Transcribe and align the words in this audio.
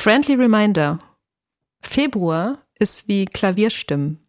Friendly 0.00 0.36
Reminder. 0.36 1.00
Februar 1.82 2.58
ist 2.78 3.08
wie 3.08 3.24
Klavierstimmen. 3.24 4.20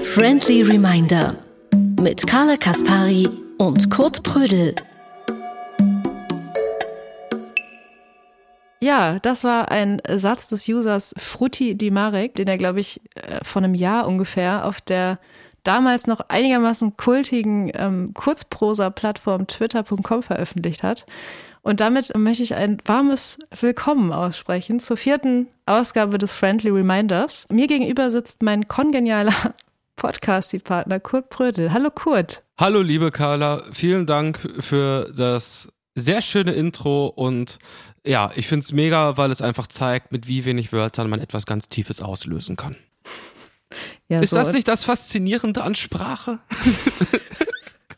Friendly 0.00 0.62
Reminder 0.62 1.36
mit 2.00 2.26
Carla 2.26 2.56
Kaspari 2.56 3.28
und 3.58 3.90
Kurt 3.90 4.22
Prödel. 4.22 4.74
Ja, 8.80 9.18
das 9.18 9.44
war 9.44 9.70
ein 9.70 10.00
Satz 10.08 10.48
des 10.48 10.66
Users 10.66 11.14
Frutti 11.18 11.76
Di 11.76 11.90
Marek, 11.90 12.36
den 12.36 12.48
er, 12.48 12.56
glaube 12.56 12.80
ich, 12.80 13.02
äh, 13.14 13.44
vor 13.44 13.62
einem 13.62 13.74
Jahr 13.74 14.08
ungefähr 14.08 14.64
auf 14.64 14.80
der 14.80 15.18
damals 15.64 16.06
noch 16.06 16.20
einigermaßen 16.28 16.96
kultigen 16.96 17.70
ähm, 17.74 18.14
Kurzprosa-Plattform 18.14 19.46
twitter.com 19.46 20.22
veröffentlicht 20.22 20.82
hat. 20.82 21.06
Und 21.62 21.80
damit 21.80 22.16
möchte 22.16 22.42
ich 22.42 22.54
ein 22.54 22.78
warmes 22.84 23.38
Willkommen 23.60 24.12
aussprechen 24.12 24.80
zur 24.80 24.96
vierten 24.96 25.48
Ausgabe 25.66 26.18
des 26.18 26.32
Friendly 26.32 26.70
Reminders. 26.70 27.46
Mir 27.50 27.66
gegenüber 27.66 28.10
sitzt 28.10 28.42
mein 28.42 28.68
kongenialer 28.68 29.54
Podcast-Partner 29.96 31.00
Kurt 31.00 31.28
Brödel. 31.28 31.72
Hallo 31.72 31.90
Kurt. 31.90 32.44
Hallo 32.58 32.80
liebe 32.80 33.10
Carla, 33.10 33.62
vielen 33.72 34.06
Dank 34.06 34.38
für 34.60 35.12
das 35.14 35.68
sehr 35.94 36.22
schöne 36.22 36.52
Intro 36.52 37.06
und 37.06 37.58
ja, 38.04 38.30
ich 38.36 38.46
finde 38.46 38.64
es 38.64 38.72
mega, 38.72 39.16
weil 39.16 39.30
es 39.30 39.42
einfach 39.42 39.66
zeigt, 39.66 40.12
mit 40.12 40.26
wie 40.28 40.44
wenig 40.44 40.72
Wörtern 40.72 41.10
man 41.10 41.20
etwas 41.20 41.44
ganz 41.44 41.68
Tiefes 41.68 42.00
auslösen 42.00 42.56
kann. 42.56 42.76
Ja, 44.08 44.20
ist 44.20 44.30
so 44.30 44.36
das 44.36 44.52
nicht 44.52 44.68
das 44.68 44.84
Faszinierende 44.84 45.62
an 45.62 45.74
Sprache? 45.74 46.38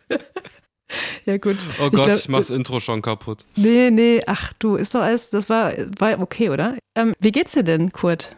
ja, 1.25 1.39
gut. 1.39 1.59
Oh 1.79 1.91
Gott, 1.91 1.93
ich, 1.93 2.05
glaub, 2.05 2.17
ich 2.17 2.29
mach's 2.29 2.51
Intro 2.51 2.81
schon 2.81 3.01
kaputt. 3.01 3.45
Nee, 3.55 3.91
nee, 3.91 4.21
ach 4.27 4.53
du, 4.55 4.75
ist 4.75 4.95
doch 4.95 5.03
alles, 5.03 5.31
das 5.31 5.49
war, 5.49 5.73
war 5.99 6.21
okay, 6.21 6.51
oder? 6.51 6.77
Ähm, 6.97 7.15
wie 7.21 7.31
geht's 7.31 7.53
dir 7.53 7.63
denn, 7.63 7.93
Kurt? 7.93 8.37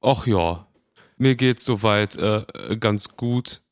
Ach 0.00 0.26
ja, 0.26 0.66
mir 1.16 1.34
geht's 1.34 1.64
soweit 1.64 2.16
äh, 2.16 2.44
ganz 2.78 3.08
gut. 3.08 3.62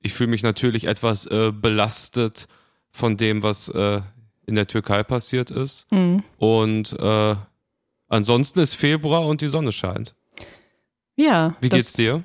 Ich 0.00 0.14
fühle 0.14 0.30
mich 0.30 0.42
natürlich 0.42 0.84
etwas 0.84 1.26
äh, 1.26 1.52
belastet 1.52 2.46
von 2.90 3.16
dem, 3.16 3.42
was 3.42 3.68
äh, 3.68 4.00
in 4.46 4.54
der 4.54 4.66
Türkei 4.66 5.02
passiert 5.02 5.50
ist. 5.50 5.90
Mhm. 5.92 6.22
Und 6.38 6.98
äh, 6.98 7.36
ansonsten 8.08 8.60
ist 8.60 8.74
Februar 8.74 9.26
und 9.26 9.40
die 9.40 9.48
Sonne 9.48 9.72
scheint. 9.72 10.14
Ja. 11.20 11.54
Wie 11.60 11.68
geht's 11.68 11.92
dir? 11.92 12.22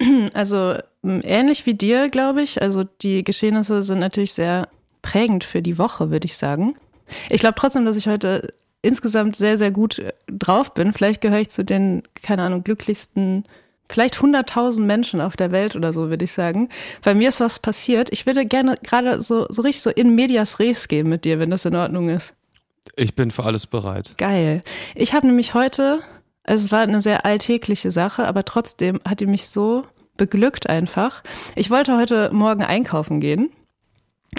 Also 0.32 0.76
ähnlich 1.02 1.66
wie 1.66 1.74
dir, 1.74 2.08
glaube 2.08 2.40
ich. 2.40 2.62
Also 2.62 2.84
die 2.84 3.22
Geschehnisse 3.22 3.82
sind 3.82 3.98
natürlich 3.98 4.32
sehr 4.32 4.68
prägend 5.02 5.44
für 5.44 5.60
die 5.60 5.76
Woche, 5.76 6.10
würde 6.10 6.24
ich 6.24 6.38
sagen. 6.38 6.74
Ich 7.28 7.40
glaube 7.40 7.56
trotzdem, 7.58 7.84
dass 7.84 7.96
ich 7.96 8.06
heute 8.06 8.54
insgesamt 8.80 9.36
sehr, 9.36 9.58
sehr 9.58 9.70
gut 9.70 9.98
äh, 9.98 10.12
drauf 10.26 10.72
bin. 10.72 10.94
Vielleicht 10.94 11.20
gehöre 11.20 11.40
ich 11.40 11.50
zu 11.50 11.64
den, 11.64 12.02
keine 12.22 12.44
Ahnung, 12.44 12.64
glücklichsten, 12.64 13.44
vielleicht 13.90 14.16
100.000 14.16 14.80
Menschen 14.80 15.20
auf 15.20 15.36
der 15.36 15.50
Welt 15.50 15.76
oder 15.76 15.92
so, 15.92 16.08
würde 16.08 16.24
ich 16.24 16.32
sagen. 16.32 16.70
Bei 17.02 17.14
mir 17.14 17.28
ist 17.28 17.40
was 17.40 17.58
passiert. 17.58 18.10
Ich 18.10 18.24
würde 18.24 18.46
gerne 18.46 18.76
gerade 18.82 19.20
so, 19.20 19.46
so 19.50 19.60
richtig 19.60 19.82
so 19.82 19.90
in 19.90 20.14
medias 20.14 20.60
res 20.60 20.88
gehen 20.88 21.08
mit 21.08 21.26
dir, 21.26 21.38
wenn 21.38 21.50
das 21.50 21.66
in 21.66 21.76
Ordnung 21.76 22.08
ist. 22.08 22.34
Ich 22.96 23.14
bin 23.14 23.30
für 23.30 23.44
alles 23.44 23.66
bereit. 23.66 24.14
Geil. 24.16 24.62
Ich 24.94 25.12
habe 25.12 25.26
nämlich 25.26 25.52
heute, 25.52 26.00
also 26.44 26.64
es 26.64 26.72
war 26.72 26.80
eine 26.80 27.00
sehr 27.00 27.24
alltägliche 27.24 27.90
Sache, 27.90 28.26
aber 28.26 28.44
trotzdem 28.44 29.00
hat 29.06 29.20
die 29.20 29.26
mich 29.26 29.48
so 29.48 29.84
beglückt 30.16 30.68
einfach. 30.68 31.22
Ich 31.54 31.70
wollte 31.70 31.96
heute 31.96 32.30
Morgen 32.32 32.62
einkaufen 32.62 33.20
gehen 33.20 33.50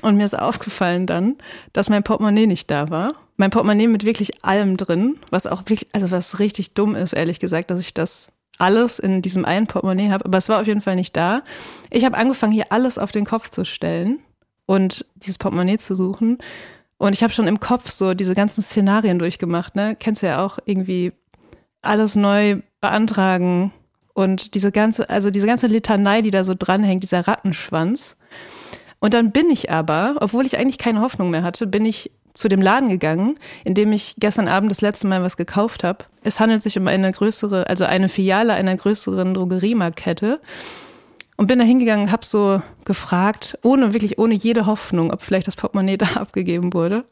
und 0.02 0.16
mir 0.16 0.26
ist 0.26 0.38
aufgefallen 0.38 1.06
dann, 1.08 1.38
dass 1.74 1.90
mein 1.90 2.04
Portemonnaie 2.04 2.48
nicht 2.48 2.70
da 2.72 2.90
war. 2.90 3.14
Mein 3.38 3.50
Portemonnaie 3.50 3.88
mit 3.88 4.06
wirklich 4.06 4.44
allem 4.44 4.78
drin, 4.78 5.18
was 5.31 5.48
auch 5.48 5.62
wirklich, 5.62 5.88
also 5.94 6.12
was 6.12 6.40
richtig 6.40 6.74
dumm 6.74 6.96
ist, 6.96 7.14
ehrlich 7.14 7.40
gesagt, 7.40 7.72
dass 7.72 7.80
ich 7.80 7.94
das 7.94 8.31
alles 8.58 9.00
in 9.00 9.22
diesem 9.22 9.44
einen 9.44 9.68
Portemonnaie 9.68 10.12
habe. 10.12 10.25
Aber 10.25 10.38
es 10.38 10.50
war 10.50 10.62
auf 10.62 10.68
jeden 10.68 10.81
Fall 10.81 10.96
nicht 10.96 11.18
da. 11.18 11.42
Ich 11.90 12.06
habe 12.06 12.18
angefangen, 12.18 12.54
hier 12.54 12.72
alles 12.72 12.98
auf 12.98 13.12
den 13.12 13.25
Kopf 13.25 13.50
zu 13.50 13.66
stellen 13.66 14.20
und 14.68 15.06
dieses 15.16 15.40
Portemonnaie 15.40 15.80
zu 15.80 15.96
suchen. 15.96 16.38
Und 16.98 17.14
ich 17.14 17.24
habe 17.24 17.34
schon 17.34 17.48
im 17.48 17.59
Kopf 17.59 17.90
so 17.90 18.14
diese 18.14 18.36
ganzen 18.36 18.62
Szenarien 18.62 19.18
durchgemacht, 19.18 19.75
ne? 19.75 19.96
Kennst 20.00 20.22
du 20.22 20.28
ja 20.28 20.46
auch 20.46 20.59
irgendwie 20.66 21.14
alles 21.81 22.16
neu 22.16 22.58
beantragen 22.80 23.72
und 24.14 24.56
diese 24.56 24.72
ganze, 24.72 25.09
also 25.09 25.30
diese 25.30 25.47
ganze 25.47 25.68
Litanei, 25.68 26.22
die 26.22 26.31
da 26.31 26.44
so 26.44 26.53
dranhängt, 26.58 27.03
dieser 27.03 27.28
Rattenschwanz. 27.28 28.18
Und 29.00 29.14
dann 29.14 29.31
bin 29.31 29.50
ich 29.50 29.72
aber, 29.72 30.16
obwohl 30.19 30.46
ich 30.46 30.58
eigentlich 30.58 30.78
keine 30.78 31.02
Hoffnung 31.02 31.31
mehr 31.31 31.44
hatte, 31.44 31.66
bin 31.66 31.86
ich 31.86 32.12
zu 32.34 32.47
dem 32.47 32.62
Laden 32.62 32.90
gegangen, 32.90 33.36
in 33.64 33.74
dem 33.74 33.92
ich 33.92 34.16
gestern 34.19 34.47
Abend 34.47 34.72
das 34.72 34.81
letzte 34.81 35.08
Mal 35.08 35.22
was 35.22 35.38
gekauft 35.38 35.84
habe. 35.84 36.06
Es 36.24 36.40
handelt 36.40 36.62
sich 36.62 36.78
um 36.78 36.88
eine 36.88 37.12
größere, 37.12 37.68
also 37.68 37.86
eine 37.86 38.09
Filiale 38.09 38.53
einer 38.53 38.75
größeren 38.75 39.34
Drogeriemarktkette. 39.34 40.40
Und 41.38 41.48
bin 41.48 41.58
da 41.58 41.66
hingegangen, 41.66 42.12
habe 42.12 42.24
so 42.24 42.62
gefragt, 42.86 43.58
ohne 43.63 43.94
wirklich 43.94 44.19
ohne 44.19 44.36
jede 44.36 44.68
Hoffnung, 44.68 45.12
ob 45.12 45.24
vielleicht 45.24 45.48
das 45.48 45.56
Portemonnaie 45.56 45.98
da 45.98 46.06
abgegeben 46.16 46.74
wurde. 46.74 47.06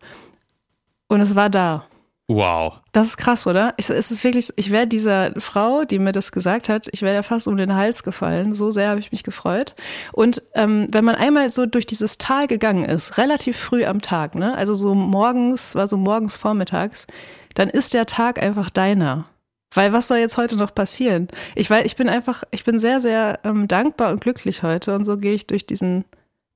Und 1.07 1.21
es 1.21 1.35
war 1.35 1.49
da. 1.49 1.85
Wow. 2.29 2.79
Das 2.91 3.07
ist 3.07 3.17
krass, 3.17 3.47
oder? 3.47 3.73
Ich, 3.77 3.89
es 3.89 4.11
ist 4.11 4.23
wirklich, 4.23 4.53
ich 4.55 4.69
wäre 4.69 4.85
dieser 4.85 5.33
Frau, 5.39 5.83
die 5.83 5.97
mir 5.97 6.11
das 6.11 6.31
gesagt 6.31 6.69
hat, 6.69 6.87
ich 6.91 7.01
wäre 7.01 7.15
ja 7.15 7.23
fast 7.23 7.47
um 7.47 7.57
den 7.57 7.73
Hals 7.73 8.03
gefallen. 8.03 8.53
So 8.53 8.69
sehr 8.69 8.89
habe 8.89 8.99
ich 8.99 9.11
mich 9.11 9.23
gefreut. 9.23 9.73
Und 10.13 10.43
ähm, 10.53 10.87
wenn 10.91 11.03
man 11.03 11.15
einmal 11.15 11.49
so 11.49 11.65
durch 11.65 11.87
dieses 11.87 12.19
Tal 12.19 12.45
gegangen 12.45 12.85
ist, 12.85 13.17
relativ 13.17 13.57
früh 13.57 13.83
am 13.83 13.99
Tag, 13.99 14.35
ne, 14.35 14.55
also 14.55 14.75
so 14.75 14.93
morgens, 14.93 15.73
war 15.73 15.87
so 15.87 15.97
morgens 15.97 16.35
vormittags, 16.35 17.07
dann 17.55 17.67
ist 17.67 17.95
der 17.95 18.05
Tag 18.05 18.39
einfach 18.39 18.69
deiner. 18.69 19.25
Weil 19.73 19.91
was 19.91 20.07
soll 20.07 20.19
jetzt 20.19 20.37
heute 20.37 20.55
noch 20.55 20.75
passieren? 20.75 21.29
Ich 21.55 21.67
weiß, 21.67 21.83
ich 21.83 21.95
bin 21.95 22.09
einfach, 22.09 22.43
ich 22.51 22.63
bin 22.63 22.77
sehr, 22.77 23.01
sehr 23.01 23.39
ähm, 23.43 23.67
dankbar 23.67 24.11
und 24.11 24.21
glücklich 24.21 24.61
heute 24.61 24.93
und 24.93 25.03
so 25.03 25.17
gehe 25.17 25.33
ich 25.33 25.47
durch 25.47 25.65
diesen 25.65 26.05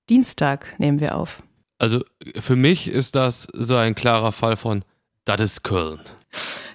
Dienstag, 0.08 0.76
nehmen 0.78 1.00
wir 1.00 1.18
auf. 1.18 1.42
Also 1.80 2.04
für 2.40 2.56
mich 2.56 2.90
ist 2.90 3.16
das 3.16 3.48
so 3.54 3.76
ein 3.76 3.96
klarer 3.96 4.32
Fall 4.32 4.56
von 4.56 4.86
das 5.26 5.42
ist 5.42 5.64
Köln. 5.64 6.00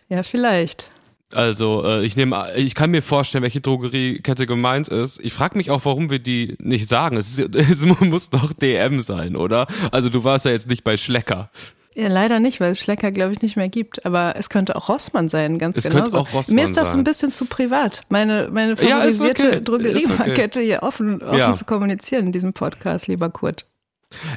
Ja, 0.09 0.22
vielleicht. 0.22 0.88
Also, 1.34 1.84
äh, 1.84 2.06
ich 2.06 2.16
nehme, 2.16 2.47
ich 2.56 2.75
kann 2.75 2.91
mir 2.91 3.03
vorstellen, 3.03 3.42
welche 3.42 3.60
Drogeriekette 3.60 4.47
gemeint 4.47 4.88
ist. 4.88 5.20
Ich 5.22 5.34
frage 5.34 5.59
mich 5.59 5.70
auch, 5.70 5.84
warum 5.84 6.09
wir 6.09 6.20
die 6.20 6.56
nicht 6.58 6.88
sagen. 6.88 7.19
Es, 7.19 7.38
ist, 7.38 7.54
es 7.54 7.84
muss 7.84 8.31
doch 8.31 8.53
DM 8.54 9.03
sein, 9.03 9.37
oder? 9.37 9.66
Also, 9.92 10.08
du 10.08 10.25
warst 10.25 10.47
ja 10.47 10.53
jetzt 10.53 10.70
nicht 10.70 10.84
bei 10.84 10.97
Schlecker. 10.97 11.50
Ja, 11.94 12.08
leider 12.08 12.38
nicht, 12.38 12.60
weil 12.60 12.72
es 12.72 12.78
Schlecker, 12.78 13.10
glaube 13.10 13.32
ich, 13.32 13.42
nicht 13.42 13.56
mehr 13.56 13.69
gibt. 13.69 14.06
Aber 14.06 14.37
es 14.37 14.48
könnte 14.48 14.76
auch 14.76 14.88
Rossmann 14.88 15.28
sein, 15.28 15.58
ganz 15.58 15.82
genau. 15.82 15.88
Es 15.88 16.03
könnte 16.03 16.19
auch 16.19 16.32
Rossmann 16.32 16.54
Mir 16.54 16.64
ist 16.64 16.76
das 16.76 16.94
ein 16.94 17.04
bisschen 17.04 17.32
zu 17.32 17.44
privat, 17.44 18.03
meine, 18.08 18.48
meine 18.53 18.76
favorisierte 18.76 19.42
ja, 19.42 19.48
okay. 19.48 19.60
Drogeriemarkette 19.62 20.60
okay. 20.60 20.66
hier 20.66 20.82
offen, 20.82 21.20
offen 21.22 21.38
ja. 21.38 21.53
zu 21.53 21.64
kommunizieren 21.64 22.26
in 22.26 22.32
diesem 22.32 22.53
Podcast, 22.53 23.08
lieber 23.08 23.28
Kurt. 23.31 23.66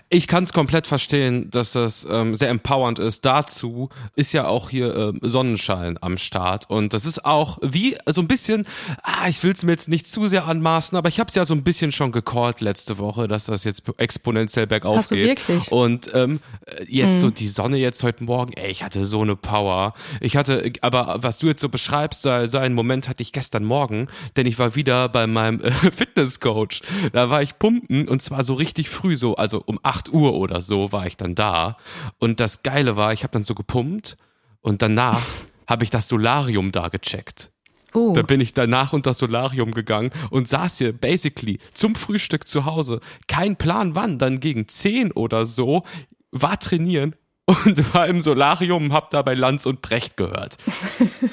Ich 0.10 0.28
kann 0.28 0.44
es 0.44 0.52
komplett 0.52 0.86
verstehen, 0.86 1.50
dass 1.50 1.72
das 1.72 2.06
ähm, 2.10 2.36
sehr 2.36 2.50
empowernd 2.50 3.00
ist. 3.00 3.24
Dazu 3.26 3.90
ist 4.16 4.34
ja 4.34 4.48
auch 4.48 4.70
hier 4.70 4.96
ähm, 4.96 5.20
Sonnenschein 5.22 5.98
am 6.02 6.18
Start 6.18 6.70
und 6.70 6.94
das 6.94 7.06
ist 7.06 7.24
auch 7.24 7.58
wie 7.62 7.98
so 8.06 8.22
ein 8.22 8.28
bisschen, 8.28 8.66
ah, 9.04 9.28
ich 9.30 9.44
will 9.44 9.54
es 9.54 9.64
mir 9.64 9.72
jetzt 9.72 9.88
nicht 9.88 10.08
zu 10.08 10.28
sehr 10.28 10.46
anmaßen, 10.46 10.98
aber 10.98 11.08
ich 11.08 11.20
habe 11.20 11.30
es 11.30 11.36
ja 11.36 11.46
so 11.46 11.54
ein 11.54 11.64
bisschen 11.64 11.92
schon 11.92 12.12
gecallt 12.12 12.60
letzte 12.60 12.98
Woche, 12.98 13.28
dass 13.28 13.46
das 13.46 13.64
jetzt 13.64 13.84
exponentiell 13.98 14.68
bergauf 14.68 14.98
Hast 14.98 15.10
geht. 15.10 15.40
Du 15.48 15.54
wirklich? 15.54 15.72
Und 15.72 16.14
ähm, 16.14 16.42
jetzt 16.88 17.16
mhm. 17.16 17.20
so 17.20 17.30
die 17.30 17.48
Sonne 17.48 17.78
jetzt 17.78 18.04
heute 18.04 18.26
Morgen, 18.26 18.54
ey, 18.54 18.70
ich 18.70 18.84
hatte 18.84 19.06
so 19.06 19.22
eine 19.22 19.38
Power. 19.38 19.94
Ich 20.20 20.36
hatte, 20.36 20.74
aber 20.82 21.20
was 21.22 21.40
du 21.40 21.48
jetzt 21.48 21.62
so 21.62 21.70
beschreibst, 21.70 22.24
so 22.24 22.58
einen 22.58 22.76
Moment 22.76 23.08
hatte 23.08 23.24
ich 23.24 23.32
gestern 23.32 23.64
Morgen, 23.64 24.08
denn 24.36 24.46
ich 24.48 24.60
war 24.60 24.76
wieder 24.76 25.08
bei 25.08 25.28
meinem 25.28 25.62
äh, 25.62 25.72
Fitnesscoach. 25.92 26.82
Da 27.14 27.30
war 27.30 27.42
ich 27.42 27.58
pumpen 27.58 28.08
und 28.10 28.22
zwar 28.22 28.44
so 28.44 28.56
richtig 28.56 28.90
früh 28.90 29.16
so, 29.16 29.36
also 29.36 29.61
um 29.66 29.80
8 29.84 30.12
Uhr 30.14 30.34
oder 30.34 30.62
so 30.62 30.92
war 30.92 31.08
ich 31.08 31.18
dann 31.18 31.36
da. 31.36 31.78
Und 32.20 32.40
das 32.40 32.64
Geile 32.64 32.96
war, 32.96 33.14
ich 33.14 33.24
habe 33.24 33.34
dann 33.34 33.44
so 33.44 33.56
gepumpt 33.56 34.18
und 34.62 34.82
danach 34.82 35.22
habe 35.68 35.84
ich 35.84 35.90
das 35.90 36.08
Solarium 36.08 36.72
da 36.72 36.90
gecheckt. 36.90 37.52
Oh. 37.94 38.14
Da 38.14 38.22
bin 38.22 38.40
ich 38.40 38.54
danach 38.54 38.94
unter 38.94 39.10
das 39.10 39.18
Solarium 39.18 39.72
gegangen 39.72 40.12
und 40.30 40.48
saß 40.48 40.78
hier 40.78 40.94
basically 40.94 41.60
zum 41.74 41.96
Frühstück 41.96 42.48
zu 42.48 42.66
Hause. 42.66 43.02
Kein 43.28 43.58
Plan 43.58 43.96
wann, 43.96 44.18
dann 44.18 44.40
gegen 44.40 44.68
10 44.68 45.12
oder 45.12 45.46
so, 45.46 45.84
war 46.32 46.58
trainieren 46.60 47.16
und 47.46 47.94
war 47.94 48.08
im 48.08 48.22
Solarium 48.22 48.86
und 48.86 48.94
hab 48.94 49.10
da 49.10 49.22
bei 49.22 49.34
Lanz 49.34 49.66
und 49.66 49.82
Brecht 49.82 50.16
gehört. 50.16 50.58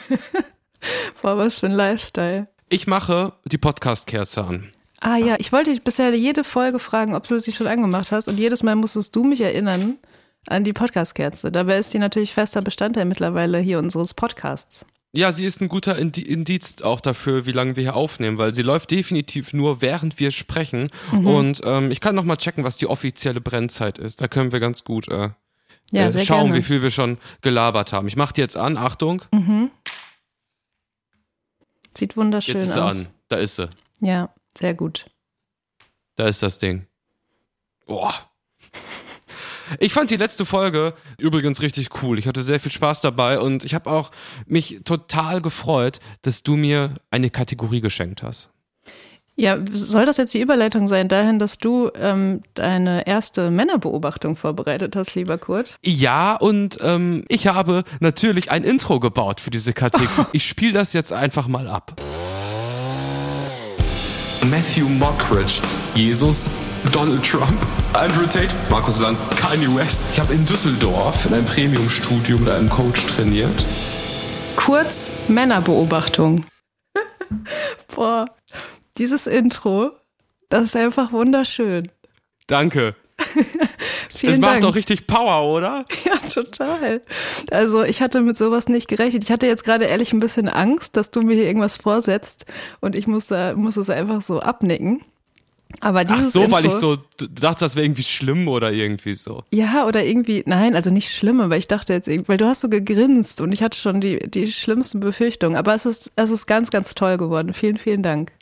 Boah, 1.22 1.36
was 1.36 1.60
für 1.60 1.66
ein 1.66 1.72
Lifestyle. 1.72 2.48
Ich 2.68 2.86
mache 2.86 3.32
die 3.44 3.58
Podcast-Kerze 3.58 4.44
an. 4.44 4.72
Ah 5.00 5.16
ja, 5.16 5.36
ich 5.38 5.52
wollte 5.52 5.70
dich 5.70 5.82
bisher 5.82 6.14
jede 6.14 6.42
Folge 6.44 6.78
fragen, 6.78 7.14
ob 7.14 7.28
du 7.28 7.38
sie 7.38 7.52
schon 7.52 7.66
angemacht 7.66 8.10
hast. 8.10 8.28
Und 8.28 8.38
jedes 8.38 8.62
Mal 8.62 8.74
musstest 8.74 9.14
du 9.14 9.24
mich 9.24 9.40
erinnern 9.40 9.96
an 10.46 10.64
die 10.64 10.72
Podcast-Kerze. 10.72 11.52
Dabei 11.52 11.78
ist 11.78 11.92
sie 11.92 11.98
natürlich 11.98 12.32
fester 12.32 12.62
Bestandteil 12.62 13.04
mittlerweile 13.04 13.58
hier 13.58 13.78
unseres 13.78 14.14
Podcasts. 14.14 14.86
Ja, 15.12 15.32
sie 15.32 15.46
ist 15.46 15.60
ein 15.62 15.68
guter 15.68 15.96
Indiz 15.96 16.82
auch 16.82 17.00
dafür, 17.00 17.46
wie 17.46 17.52
lange 17.52 17.76
wir 17.76 17.82
hier 17.82 17.96
aufnehmen, 17.96 18.36
weil 18.36 18.52
sie 18.52 18.62
läuft 18.62 18.90
definitiv 18.90 19.54
nur, 19.54 19.80
während 19.80 20.20
wir 20.20 20.30
sprechen. 20.30 20.90
Mhm. 21.12 21.26
Und 21.26 21.60
ähm, 21.64 21.90
ich 21.90 22.00
kann 22.00 22.14
noch 22.14 22.24
mal 22.24 22.36
checken, 22.36 22.62
was 22.62 22.76
die 22.76 22.86
offizielle 22.86 23.40
Brennzeit 23.40 23.98
ist. 23.98 24.20
Da 24.20 24.28
können 24.28 24.52
wir 24.52 24.60
ganz 24.60 24.84
gut 24.84 25.08
äh, 25.08 25.30
ja, 25.90 26.06
äh, 26.08 26.24
schauen, 26.24 26.46
gerne. 26.46 26.56
wie 26.56 26.62
viel 26.62 26.82
wir 26.82 26.90
schon 26.90 27.18
gelabert 27.40 27.92
haben. 27.92 28.06
Ich 28.06 28.16
mache 28.16 28.34
die 28.34 28.42
jetzt 28.42 28.56
an. 28.56 28.76
Achtung. 28.76 29.22
Mhm. 29.32 29.70
Sieht 31.96 32.16
wunderschön 32.16 32.56
aus. 32.56 32.60
Jetzt 32.60 32.68
ist 32.68 32.74
sie 32.74 32.82
aus. 32.82 32.96
an. 32.96 33.08
Da 33.28 33.36
ist 33.36 33.56
sie. 33.56 33.70
Ja, 34.00 34.30
sehr 34.58 34.74
gut. 34.74 35.06
Da 36.16 36.26
ist 36.26 36.42
das 36.42 36.58
Ding. 36.58 36.86
Boah. 37.86 38.12
Ich 39.78 39.92
fand 39.92 40.10
die 40.10 40.16
letzte 40.16 40.44
Folge 40.44 40.94
übrigens 41.18 41.62
richtig 41.62 42.02
cool. 42.02 42.18
Ich 42.18 42.26
hatte 42.26 42.42
sehr 42.42 42.58
viel 42.58 42.72
Spaß 42.72 43.02
dabei 43.02 43.38
und 43.38 43.64
ich 43.64 43.74
habe 43.74 43.90
auch 43.90 44.10
mich 44.46 44.80
total 44.84 45.40
gefreut, 45.40 46.00
dass 46.22 46.42
du 46.42 46.56
mir 46.56 46.94
eine 47.10 47.30
Kategorie 47.30 47.80
geschenkt 47.80 48.22
hast. 48.22 48.50
Ja, 49.36 49.56
soll 49.72 50.04
das 50.04 50.16
jetzt 50.16 50.34
die 50.34 50.40
Überleitung 50.40 50.88
sein 50.88 51.06
dahin, 51.06 51.38
dass 51.38 51.58
du 51.58 51.92
ähm, 51.94 52.40
deine 52.54 53.06
erste 53.06 53.52
Männerbeobachtung 53.52 54.34
vorbereitet 54.34 54.96
hast, 54.96 55.14
lieber 55.14 55.38
Kurt? 55.38 55.76
Ja, 55.84 56.34
und 56.34 56.78
ähm, 56.80 57.24
ich 57.28 57.46
habe 57.46 57.84
natürlich 58.00 58.50
ein 58.50 58.64
Intro 58.64 58.98
gebaut 58.98 59.40
für 59.40 59.50
diese 59.50 59.72
Kategorie. 59.72 60.26
Ich 60.32 60.44
spiele 60.44 60.72
das 60.72 60.92
jetzt 60.92 61.12
einfach 61.12 61.46
mal 61.46 61.68
ab. 61.68 61.94
Matthew 64.46 64.88
Mockridge, 64.88 65.60
Jesus, 65.94 66.48
Donald 66.92 67.24
Trump, 67.24 67.66
Andrew 67.92 68.26
Tate, 68.26 68.54
Markus 68.70 69.00
Lanz, 69.00 69.20
Kanye 69.36 69.66
West. 69.74 70.04
Ich 70.12 70.20
habe 70.20 70.32
in 70.32 70.46
Düsseldorf 70.46 71.26
in 71.26 71.34
einem 71.34 71.44
Premium-Studio 71.44 72.38
mit 72.38 72.48
einem 72.48 72.68
Coach 72.68 73.06
trainiert. 73.06 73.66
Kurz 74.56 75.12
Männerbeobachtung. 75.26 76.46
Boah, 77.94 78.26
dieses 78.96 79.26
Intro, 79.26 79.90
das 80.48 80.64
ist 80.64 80.76
einfach 80.76 81.12
wunderschön. 81.12 81.88
Danke. 82.46 82.94
Vielen 84.14 84.32
das 84.32 84.40
macht 84.40 84.52
Dank. 84.52 84.62
doch 84.62 84.74
richtig 84.74 85.06
Power, 85.06 85.52
oder? 85.52 85.84
Ja, 86.04 86.16
total. 86.28 87.02
Also 87.50 87.82
ich 87.82 88.00
hatte 88.00 88.20
mit 88.20 88.38
sowas 88.38 88.68
nicht 88.68 88.88
gerechnet. 88.88 89.24
Ich 89.24 89.30
hatte 89.30 89.46
jetzt 89.46 89.64
gerade 89.64 89.84
ehrlich 89.84 90.12
ein 90.12 90.20
bisschen 90.20 90.48
Angst, 90.48 90.96
dass 90.96 91.10
du 91.10 91.22
mir 91.22 91.34
hier 91.34 91.44
irgendwas 91.44 91.76
vorsetzt 91.76 92.46
und 92.80 92.94
ich 92.94 93.06
muss, 93.06 93.26
da, 93.26 93.54
muss 93.54 93.76
es 93.76 93.90
einfach 93.90 94.22
so 94.22 94.40
abnicken. 94.40 95.02
Aber 95.80 96.04
dieses 96.04 96.28
Ach 96.28 96.30
so, 96.30 96.42
Intro, 96.42 96.56
weil 96.56 96.64
ich 96.64 96.72
so 96.72 96.96
dachte, 97.18 97.60
das 97.60 97.76
wäre 97.76 97.84
irgendwie 97.84 98.02
schlimm 98.02 98.48
oder 98.48 98.72
irgendwie 98.72 99.14
so. 99.14 99.44
Ja, 99.50 99.86
oder 99.86 100.04
irgendwie, 100.04 100.42
nein, 100.46 100.74
also 100.74 100.90
nicht 100.90 101.14
schlimm, 101.14 101.40
aber 101.40 101.56
ich 101.58 101.66
dachte 101.66 101.92
jetzt, 101.92 102.08
weil 102.26 102.38
du 102.38 102.46
hast 102.46 102.62
so 102.62 102.68
gegrinst 102.68 103.40
und 103.40 103.52
ich 103.52 103.62
hatte 103.62 103.78
schon 103.78 104.00
die, 104.00 104.18
die 104.30 104.50
schlimmsten 104.50 105.00
Befürchtungen. 105.00 105.56
Aber 105.56 105.74
es 105.74 105.84
ist, 105.84 106.10
es 106.16 106.30
ist 106.30 106.46
ganz, 106.46 106.70
ganz 106.70 106.94
toll 106.94 107.18
geworden. 107.18 107.52
Vielen, 107.52 107.76
vielen 107.76 108.02
Dank. 108.02 108.32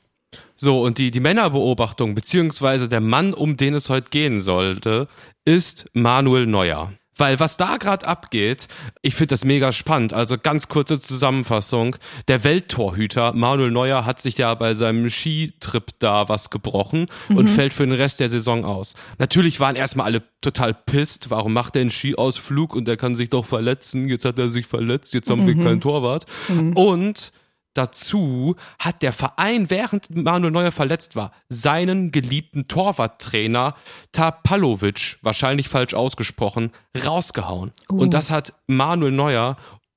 So, 0.54 0.82
und 0.82 0.98
die, 0.98 1.10
die 1.10 1.20
Männerbeobachtung, 1.20 2.14
beziehungsweise 2.14 2.88
der 2.88 3.00
Mann, 3.00 3.34
um 3.34 3.56
den 3.56 3.74
es 3.74 3.90
heute 3.90 4.10
gehen 4.10 4.40
sollte, 4.40 5.08
ist 5.44 5.86
Manuel 5.92 6.46
Neuer. 6.46 6.92
Weil 7.18 7.40
was 7.40 7.56
da 7.56 7.78
gerade 7.78 8.06
abgeht, 8.06 8.68
ich 9.00 9.14
finde 9.14 9.28
das 9.28 9.44
mega 9.44 9.72
spannend. 9.72 10.12
Also 10.12 10.36
ganz 10.36 10.68
kurze 10.68 11.00
Zusammenfassung. 11.00 11.96
Der 12.28 12.44
Welttorhüter 12.44 13.32
Manuel 13.32 13.70
Neuer 13.70 14.04
hat 14.04 14.20
sich 14.20 14.36
ja 14.36 14.54
bei 14.54 14.74
seinem 14.74 15.08
Skitrip 15.08 15.92
da 15.98 16.28
was 16.28 16.50
gebrochen 16.50 17.06
mhm. 17.28 17.36
und 17.38 17.48
fällt 17.48 17.72
für 17.72 17.86
den 17.86 17.94
Rest 17.94 18.20
der 18.20 18.28
Saison 18.28 18.64
aus. 18.64 18.94
Natürlich 19.18 19.60
waren 19.60 19.76
erstmal 19.76 20.06
alle 20.06 20.22
total 20.42 20.74
pisst. 20.74 21.30
Warum 21.30 21.54
macht 21.54 21.76
er 21.76 21.82
einen 21.82 21.90
Skiausflug 21.90 22.74
und 22.74 22.86
er 22.86 22.98
kann 22.98 23.16
sich 23.16 23.30
doch 23.30 23.46
verletzen? 23.46 24.08
Jetzt 24.08 24.26
hat 24.26 24.38
er 24.38 24.50
sich 24.50 24.66
verletzt, 24.66 25.14
jetzt 25.14 25.30
haben 25.30 25.42
mhm. 25.42 25.46
wir 25.46 25.64
keinen 25.64 25.80
Torwart. 25.80 26.26
Mhm. 26.48 26.74
Und 26.74 27.32
dazu 27.76 28.56
hat 28.78 29.02
der 29.02 29.12
Verein, 29.12 29.70
während 29.70 30.14
Manuel 30.14 30.52
Neuer 30.52 30.72
verletzt 30.72 31.16
war, 31.16 31.32
seinen 31.48 32.12
geliebten 32.12 32.68
Torwarttrainer 32.68 33.74
Tapalovic, 34.12 35.18
wahrscheinlich 35.22 35.68
falsch 35.68 35.94
ausgesprochen, 35.94 36.72
rausgehauen. 37.04 37.72
Uh. 37.90 37.96
Und 38.00 38.14
das 38.14 38.30
hat 38.30 38.54
Manuel 38.66 39.12
Neuer 39.12 39.56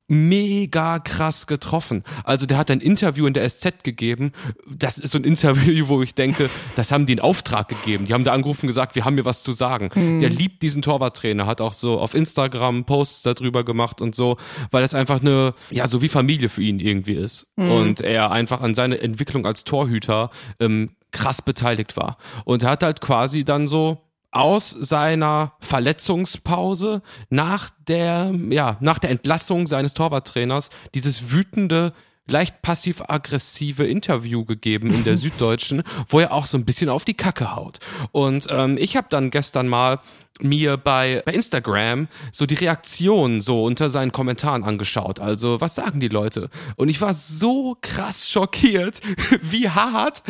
mega 0.09 0.99
krass 0.99 1.47
getroffen. 1.47 2.03
Also 2.23 2.45
der 2.45 2.57
hat 2.57 2.71
ein 2.71 2.81
Interview 2.81 3.25
in 3.27 3.33
der 3.33 3.47
SZ 3.47 3.83
gegeben. 3.83 4.31
Das 4.67 4.97
ist 4.97 5.11
so 5.11 5.17
ein 5.17 5.23
Interview, 5.23 5.87
wo 5.87 6.01
ich 6.01 6.15
denke, 6.15 6.49
das 6.75 6.91
haben 6.91 7.05
die 7.05 7.13
in 7.13 7.19
Auftrag 7.19 7.69
gegeben. 7.69 8.05
Die 8.07 8.13
haben 8.13 8.23
da 8.23 8.33
angerufen 8.33 8.65
und 8.65 8.67
gesagt, 8.67 8.95
wir 8.95 9.05
haben 9.05 9.15
mir 9.15 9.25
was 9.25 9.41
zu 9.41 9.51
sagen. 9.51 9.89
Mhm. 9.93 10.19
Der 10.19 10.29
liebt 10.29 10.61
diesen 10.63 10.81
Torwarttrainer, 10.81 11.45
hat 11.45 11.61
auch 11.61 11.73
so 11.73 11.99
auf 11.99 12.13
Instagram 12.13 12.85
Posts 12.85 13.23
darüber 13.23 13.63
gemacht 13.63 14.01
und 14.01 14.15
so, 14.15 14.37
weil 14.71 14.81
das 14.81 14.95
einfach 14.95 15.21
eine, 15.21 15.53
ja, 15.69 15.87
so 15.87 16.01
wie 16.01 16.09
Familie 16.09 16.49
für 16.49 16.61
ihn 16.61 16.79
irgendwie 16.79 17.13
ist. 17.13 17.47
Mhm. 17.55 17.71
Und 17.71 18.01
er 18.01 18.31
einfach 18.31 18.61
an 18.61 18.73
seiner 18.73 19.01
Entwicklung 19.01 19.45
als 19.45 19.63
Torhüter 19.63 20.31
ähm, 20.59 20.89
krass 21.11 21.41
beteiligt 21.41 21.95
war. 21.97 22.17
Und 22.45 22.63
er 22.63 22.71
hat 22.71 22.83
halt 22.83 23.01
quasi 23.01 23.43
dann 23.45 23.67
so 23.67 24.08
aus 24.31 24.69
seiner 24.69 25.53
Verletzungspause 25.59 27.01
nach 27.29 27.71
der, 27.87 28.33
ja, 28.49 28.77
nach 28.79 28.99
der 28.99 29.09
Entlassung 29.09 29.67
seines 29.67 29.93
Torwarttrainers 29.93 30.69
dieses 30.93 31.31
wütende, 31.31 31.93
leicht 32.27 32.61
passiv-aggressive 32.61 33.85
Interview 33.85 34.45
gegeben 34.45 34.93
in 34.93 35.03
der 35.03 35.17
Süddeutschen, 35.17 35.83
wo 36.07 36.19
er 36.19 36.31
auch 36.31 36.45
so 36.45 36.57
ein 36.57 36.65
bisschen 36.65 36.89
auf 36.89 37.05
die 37.05 37.15
Kacke 37.15 37.55
haut. 37.55 37.79
Und 38.11 38.47
ähm, 38.51 38.77
ich 38.79 38.95
habe 38.95 39.07
dann 39.09 39.31
gestern 39.31 39.67
mal 39.67 39.99
mir 40.41 40.77
bei, 40.77 41.21
bei 41.25 41.33
Instagram 41.33 42.07
so 42.31 42.45
die 42.45 42.55
Reaktion 42.55 43.41
so 43.41 43.63
unter 43.63 43.89
seinen 43.89 44.11
Kommentaren 44.11 44.63
angeschaut. 44.63 45.19
Also, 45.19 45.59
was 45.61 45.75
sagen 45.75 45.99
die 45.99 46.07
Leute? 46.07 46.49
Und 46.75 46.89
ich 46.89 47.01
war 47.01 47.13
so 47.13 47.77
krass 47.81 48.29
schockiert, 48.29 49.01
wie 49.41 49.69
hart 49.69 50.23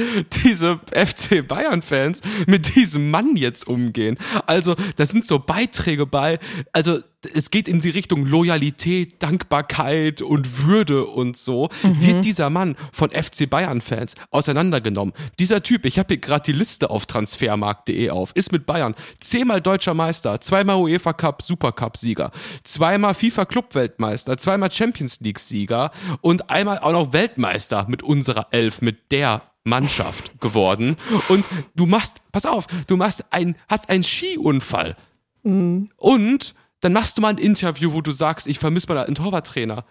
diese 0.44 0.80
FC 0.92 1.48
Bayern-Fans 1.48 2.22
mit 2.48 2.75
diesem 2.75 3.12
Mann 3.12 3.36
jetzt 3.36 3.68
umgehen. 3.68 4.18
Also, 4.46 4.75
da 4.96 5.06
sind 5.06 5.25
so 5.25 5.40
Beiträge 5.40 6.06
bei, 6.06 6.40
also 6.74 7.00
es 7.34 7.51
geht 7.51 7.68
in 7.68 7.81
die 7.81 7.90
Richtung 7.90 8.25
Loyalität, 8.25 9.22
Dankbarkeit 9.22 10.22
und 10.22 10.66
Würde 10.66 11.06
und 11.06 11.36
so, 11.36 11.69
mhm. 11.84 12.01
wird 12.01 12.25
dieser 12.25 12.50
Mann 12.50 12.75
von 12.94 13.10
FC 13.10 13.50
Bayern-Fans 13.50 14.16
auseinandergenommen. 14.31 15.13
Dieser 15.38 15.62
Typ, 15.62 15.86
ich 15.86 16.00
habe 16.00 16.13
hier 16.13 16.18
gerade 16.18 16.44
die 16.46 16.57
Liste 16.57 16.90
auf 16.90 17.06
transfermarkt.de 17.06 18.10
auf, 18.10 18.31
ist 18.36 18.51
mit 18.51 18.66
Bayern 18.66 18.96
zehnmal 19.19 19.60
deutscher 19.62 19.88
Meister, 19.94 20.41
zweimal 20.41 20.77
UEFA 20.77 21.13
Cup 21.13 21.41
Supercup 21.41 21.97
Sieger, 21.97 22.31
zweimal 22.63 23.13
FIFA 23.13 23.45
Club 23.45 23.75
Weltmeister, 23.75 24.38
zweimal 24.38 24.71
Champions 24.71 25.19
League 25.21 25.39
Sieger 25.39 25.91
und 26.21 26.50
einmal 26.50 26.80
auch 26.80 26.91
noch 26.91 27.13
Weltmeister 27.13 27.86
mit 27.88 28.03
unserer 28.03 28.47
Elf, 28.51 28.81
mit 28.81 29.12
der 29.12 29.41
Mannschaft 29.63 30.31
geworden. 30.41 30.97
Und 31.27 31.45
du 31.75 31.86
machst, 31.86 32.18
pass 32.31 32.45
auf, 32.45 32.68
du 32.88 32.97
machst 32.97 33.25
ein, 33.31 33.56
hast 33.68 33.89
einen 33.89 34.03
Skiunfall. 34.03 34.96
Mhm. 35.43 35.89
Und 35.98 36.55
dann 36.81 36.93
machst 36.93 37.17
du 37.17 37.22
mal 37.22 37.29
ein 37.29 37.38
Interview, 37.38 37.93
wo 37.93 38.01
du 38.01 38.12
sagst, 38.12 38.48
ich 38.48 38.60
vermisse 38.60 38.88
mal 38.88 39.05
einen 39.05 39.15
Torwarttrainer. 39.15 39.86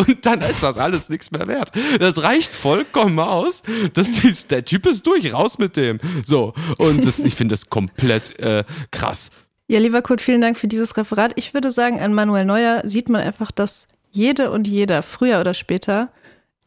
Und 0.00 0.24
dann 0.24 0.40
ist 0.40 0.62
das 0.62 0.78
alles 0.78 1.08
nichts 1.08 1.30
mehr 1.30 1.46
wert. 1.46 1.72
Das 1.98 2.22
reicht 2.22 2.54
vollkommen 2.54 3.18
aus. 3.18 3.62
Das, 3.92 4.10
das, 4.22 4.46
der 4.46 4.64
Typ 4.64 4.86
ist 4.86 5.06
durch, 5.06 5.32
raus 5.32 5.58
mit 5.58 5.76
dem. 5.76 5.98
So, 6.24 6.54
und 6.78 7.06
das, 7.06 7.18
ich 7.18 7.34
finde 7.34 7.52
das 7.52 7.68
komplett 7.68 8.38
äh, 8.40 8.64
krass. 8.90 9.30
Ja, 9.68 9.78
lieber 9.78 10.02
Kurt, 10.02 10.20
vielen 10.20 10.40
Dank 10.40 10.58
für 10.58 10.68
dieses 10.68 10.96
Referat. 10.96 11.32
Ich 11.36 11.54
würde 11.54 11.70
sagen, 11.70 12.00
an 12.00 12.14
Manuel 12.14 12.44
Neuer 12.44 12.82
sieht 12.84 13.08
man 13.08 13.20
einfach, 13.20 13.50
dass 13.50 13.86
jede 14.10 14.50
und 14.50 14.66
jeder, 14.66 15.02
früher 15.02 15.40
oder 15.40 15.54
später, 15.54 16.08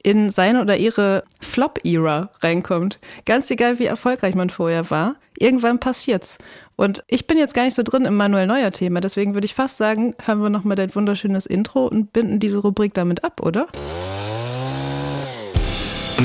in 0.04 0.30
seine 0.30 0.62
oder 0.62 0.78
ihre 0.78 1.24
Flop-Ära 1.42 2.30
reinkommt. 2.42 3.00
Ganz 3.25 3.50
egal, 3.50 3.80
wie 3.80 3.86
erfolgreich 3.86 4.36
man 4.36 4.50
vorher 4.50 4.90
war, 4.90 5.16
irgendwann 5.38 5.80
passiert's. 5.80 6.38
Und 6.75 7.03
ich 7.08 7.27
bin 7.27 7.38
jetzt 7.38 7.53
gar 7.53 7.63
nicht 7.63 7.75
so 7.75 7.84
drin 7.84 8.06
im 8.06 8.15
Manuel 8.15 8.48
Neuer 8.48 8.72
Thema, 8.72 9.00
deswegen 9.00 9.34
würde 9.34 9.46
ich 9.46 9.53
fast 9.53 9.77
sagen, 9.77 10.15
hören 10.24 10.42
wir 10.42 10.50
nochmal 10.50 10.75
dein 10.75 10.94
wunderschönes 10.94 11.46
Intro 11.46 11.86
und 11.86 12.13
binden 12.13 12.39
diese 12.39 12.60
Rubrik 12.60 12.94
damit 12.94 13.24
ab, 13.24 13.42
oder? 13.42 13.68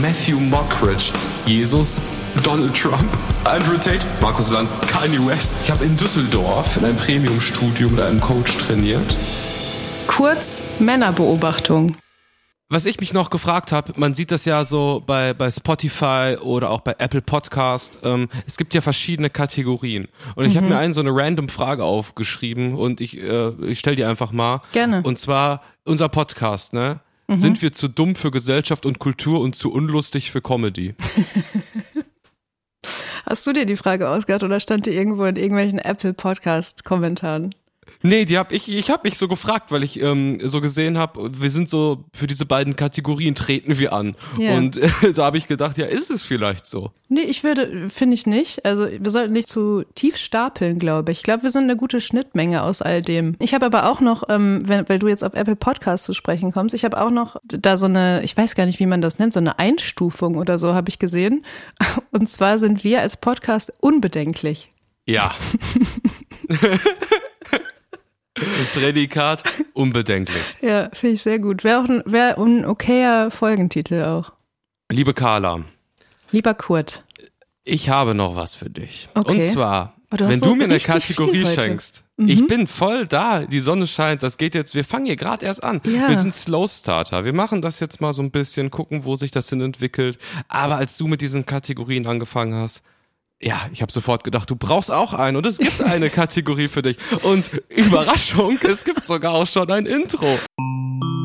Matthew 0.01 0.39
Mockridge, 0.39 1.13
Jesus, 1.45 2.01
Donald 2.45 2.75
Trump, 2.75 3.09
Andrew 3.45 3.77
Tate, 3.77 4.07
Markus 4.21 4.51
Lanz, 4.51 4.73
Kanye 4.87 5.19
West. 5.27 5.55
Ich 5.65 5.71
habe 5.71 5.85
in 5.85 5.97
Düsseldorf 5.97 6.77
in 6.77 6.85
einem 6.85 6.97
Premium-Studio 6.97 7.89
mit 7.89 8.01
einem 8.01 8.21
Coach 8.21 8.59
trainiert. 8.59 9.17
Kurz 10.07 10.63
Männerbeobachtung. 10.79 11.97
Was 12.71 12.85
ich 12.85 13.01
mich 13.01 13.15
noch 13.15 13.31
gefragt 13.31 13.73
habe, 13.73 13.95
man 13.97 14.13
sieht 14.13 14.31
das 14.31 14.45
ja 14.45 14.63
so 14.63 15.03
bei, 15.07 15.33
bei 15.33 15.51
Spotify 15.51 16.37
oder 16.39 16.69
auch 16.69 16.83
bei 16.83 16.97
Apple 16.99 17.23
Podcast, 17.23 18.01
ähm, 18.03 18.29
es 18.47 18.59
gibt 18.59 18.75
ja 18.75 18.83
verschiedene 18.83 19.31
Kategorien. 19.31 20.07
Und 20.35 20.45
ich 20.45 20.53
mhm. 20.53 20.59
habe 20.59 20.69
mir 20.69 20.77
einen 20.77 20.93
so 20.93 21.01
eine 21.01 21.09
random 21.11 21.49
Frage 21.49 21.85
aufgeschrieben 21.85 22.75
und 22.75 23.01
ich, 23.01 23.17
äh, 23.17 23.53
ich 23.65 23.79
stell 23.79 23.95
dir 23.95 24.07
einfach 24.07 24.33
mal. 24.33 24.61
Gerne. 24.73 25.01
Und 25.03 25.19
zwar 25.19 25.63
unser 25.87 26.11
Podcast, 26.11 26.75
ne? 26.75 27.01
Mhm. 27.27 27.39
Sind 27.39 27.63
wir 27.63 27.73
zu 27.73 27.89
dumm 27.89 28.15
für 28.15 28.31
Gesellschaft 28.31 28.85
und 28.85 28.99
Kultur 28.99 29.41
und 29.41 29.57
zu 29.57 29.73
unlustig 29.73 30.31
für 30.31 30.43
Comedy? 30.43 30.95
Hast 33.25 33.47
du 33.47 33.55
dir 33.55 33.65
die 33.65 33.77
Frage 33.77 34.11
ausgedacht 34.11 34.43
oder 34.43 34.61
stand 34.61 34.85
die 34.85 34.91
irgendwo 34.91 35.25
in 35.25 35.37
irgendwelchen 35.37 35.79
Apple 35.79 36.13
Podcast 36.13 36.85
Kommentaren? 36.85 37.55
Nee, 38.03 38.25
die 38.25 38.39
hab 38.39 38.53
ich, 38.53 38.73
ich 38.75 38.91
habe 38.91 39.09
mich 39.09 39.19
so 39.19 39.29
gefragt, 39.29 39.71
weil 39.71 39.83
ich 39.83 40.01
ähm, 40.01 40.39
so 40.43 40.61
gesehen 40.61 40.99
habe, 40.99 41.31
wir 41.41 41.51
sind 41.51 41.69
so 41.69 42.05
für 42.13 42.27
diese 42.27 42.47
beiden 42.47 42.77
Kategorien 42.77 43.35
treten 43.35 43.79
wir 43.79 43.93
an. 43.93 44.17
Ja. 44.39 44.57
Und 44.57 44.77
äh, 44.77 44.89
so 45.13 45.25
habe 45.25 45.39
ich 45.39 45.47
gedacht, 45.47 45.79
ja, 45.79 45.87
ist 45.87 46.11
es 46.11 46.25
vielleicht 46.25 46.67
so. 46.67 46.93
Nee, 47.09 47.23
ich 47.23 47.43
würde, 47.43 47.89
finde 47.89 48.15
ich 48.15 48.27
nicht. 48.27 48.65
Also 48.65 48.87
wir 48.87 49.11
sollten 49.11 49.33
nicht 49.33 49.49
zu 49.49 49.85
tief 49.95 50.17
stapeln, 50.17 50.79
glaube 50.79 51.13
ich. 51.13 51.19
Ich 51.19 51.25
glaube, 51.25 51.43
wir 51.43 51.51
sind 51.51 51.65
eine 51.65 51.77
gute 51.77 52.01
Schnittmenge 52.01 52.63
aus 52.63 52.83
all 52.83 53.03
dem. 53.03 53.37
Ich 53.41 53.55
habe 53.55 53.67
aber 53.67 53.91
auch 53.91 54.01
noch, 54.01 54.25
ähm, 54.29 54.61
wenn, 54.65 54.89
weil 54.89 54.99
du 54.99 55.09
jetzt 55.09 55.25
auf 55.25 55.35
Apple 55.35 55.57
Podcasts 55.57 56.07
zu 56.07 56.15
sprechen 56.15 56.53
kommst, 56.53 56.75
ich 56.75 56.85
habe 56.85 57.01
auch 57.01 57.11
noch 57.11 57.37
da 57.45 57.77
so 57.77 57.87
eine, 57.87 58.23
ich 58.23 58.37
weiß 58.37 58.55
gar 58.55 58.67
nicht, 58.67 58.79
wie 58.79 58.87
man 58.87 59.01
das 59.01 59.19
nennt, 59.19 59.33
so 59.33 59.41
eine 59.41 59.59
Einstufung 59.59 60.37
oder 60.37 60.59
so 60.59 60.75
habe 60.75 60.89
ich 60.89 60.99
gesehen. 60.99 61.45
Und 62.13 62.29
zwar 62.31 62.59
sind 62.59 62.85
wir 62.85 63.01
als 63.01 63.17
Podcast 63.17 63.73
unbedenklich. 63.81 64.71
Ja. 65.07 65.35
Prädikat 68.75 69.43
unbedenklich. 69.75 70.57
Ja, 70.61 70.91
finde 70.93 71.15
ich 71.15 71.23
sehr 71.23 71.39
gut. 71.39 71.65
Wäre 71.65 71.81
auch 71.81 71.89
ein, 71.89 72.03
wär 72.07 72.39
ein 72.39 72.65
okayer 72.65 73.31
Folgentitel 73.31 74.05
auch. 74.05 74.33
Liebe 74.91 75.15
Carla, 75.15 75.61
Lieber 76.31 76.55
Kurt. 76.55 77.05
ich 77.65 77.89
habe 77.91 78.15
noch 78.15 78.37
was 78.37 78.55
für 78.55 78.71
dich. 78.71 79.09
Okay. 79.15 79.31
Und 79.33 79.43
zwar, 79.43 79.95
Oh, 80.11 80.17
du 80.17 80.27
wenn 80.27 80.41
so 80.41 80.47
du 80.47 80.55
mir 80.55 80.65
eine 80.65 80.81
Kategorie 80.81 81.45
heute. 81.45 81.51
Mhm. 81.61 81.63
schenkst. 81.63 82.05
Ich 82.17 82.47
bin 82.47 82.67
voll 82.67 83.07
da, 83.07 83.45
die 83.45 83.61
Sonne 83.61 83.87
scheint, 83.87 84.23
das 84.23 84.39
geht 84.39 84.55
jetzt, 84.55 84.75
wir 84.75 84.85
fangen 84.85 85.05
hier 85.05 85.17
gerade 85.17 85.45
erst 85.45 85.63
an. 85.63 85.83
Ja. 85.85 86.09
Wir 86.09 86.17
sind 86.17 86.33
Slow 86.35 86.67
Starter. 86.67 87.25
Wir 87.27 87.35
machen 87.35 87.61
das 87.61 87.79
jetzt 87.79 88.01
mal 88.01 88.13
so 88.15 88.23
ein 88.23 88.31
bisschen, 88.31 88.71
gucken, 88.71 89.05
wo 89.05 89.17
sich 89.17 89.31
das 89.31 89.51
hin 89.51 89.61
entwickelt. 89.61 90.19
Aber 90.49 90.77
als 90.77 90.97
du 90.97 91.07
mit 91.09 91.21
diesen 91.21 91.45
Kategorien 91.45 92.07
angefangen 92.07 92.55
hast, 92.55 92.83
ja, 93.41 93.57
ich 93.73 93.83
habe 93.83 93.93
sofort 93.93 94.25
gedacht, 94.25 94.51
du 94.51 94.57
brauchst 94.57 94.91
auch 94.91 95.15
einen 95.15 95.37
und 95.37 95.47
es 95.47 95.59
gibt 95.59 95.83
eine 95.83 96.11
Kategorie 96.11 96.69
für 96.69 96.83
dich. 96.83 96.97
Und 97.23 97.51
Überraschung, 97.69 98.59
es 98.63 98.85
gibt 98.85 99.07
sogar 99.07 99.35
auch 99.35 99.47
schon 99.47 99.71
ein 99.71 99.87
Intro. 99.87 100.27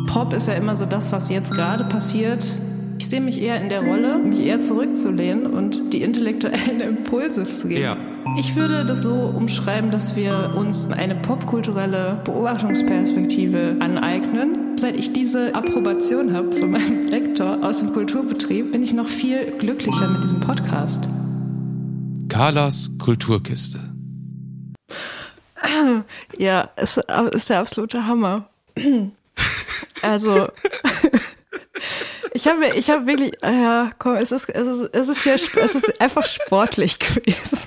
Pop 0.07 0.33
ist 0.33 0.47
ja 0.47 0.53
immer 0.53 0.75
so 0.75 0.85
das, 0.85 1.11
was 1.11 1.29
jetzt 1.29 1.53
gerade 1.53 1.85
passiert. 1.85 2.45
Ich 2.99 3.09
sehe 3.09 3.21
mich 3.21 3.41
eher 3.41 3.59
in 3.59 3.69
der 3.69 3.83
Rolle, 3.83 4.19
mich 4.19 4.39
eher 4.39 4.61
zurückzulehnen 4.61 5.47
und 5.47 5.91
die 5.91 6.03
intellektuellen 6.03 6.79
Impulse 6.87 7.45
zu 7.45 7.67
geben. 7.67 7.81
Ja. 7.81 7.97
Ich 8.37 8.55
würde 8.55 8.85
das 8.85 8.99
so 8.99 9.13
umschreiben, 9.13 9.89
dass 9.91 10.15
wir 10.15 10.53
uns 10.55 10.89
eine 10.91 11.15
popkulturelle 11.15 12.21
Beobachtungsperspektive 12.23 13.77
aneignen. 13.79 14.77
Seit 14.77 14.95
ich 14.95 15.13
diese 15.13 15.53
Approbation 15.55 16.33
habe 16.33 16.51
von 16.51 16.71
meinem 16.71 17.07
Lektor 17.07 17.63
aus 17.63 17.79
dem 17.79 17.91
Kulturbetrieb, 17.91 18.71
bin 18.71 18.83
ich 18.83 18.93
noch 18.93 19.07
viel 19.07 19.51
glücklicher 19.57 20.07
mit 20.07 20.23
diesem 20.23 20.39
Podcast. 20.39 21.09
Carlas 22.33 22.89
Kulturkiste. 22.97 23.79
Ja, 26.39 26.71
es 26.75 26.97
ist 27.31 27.49
der 27.49 27.59
absolute 27.59 28.07
Hammer. 28.07 28.49
Also, 30.01 30.49
ich 32.33 32.47
habe, 32.47 32.67
ich 32.75 32.89
habe 32.89 33.05
wirklich, 33.07 33.33
ja, 33.41 33.91
komm, 33.97 34.15
es 34.15 34.31
ist, 34.31 34.49
es 34.49 34.67
ist, 34.67 34.89
es 34.93 35.07
ist 35.07 35.25
ja, 35.25 35.33
es 35.35 35.75
ist 35.75 36.01
einfach 36.01 36.25
sportlich 36.25 36.99
gewesen. 36.99 37.59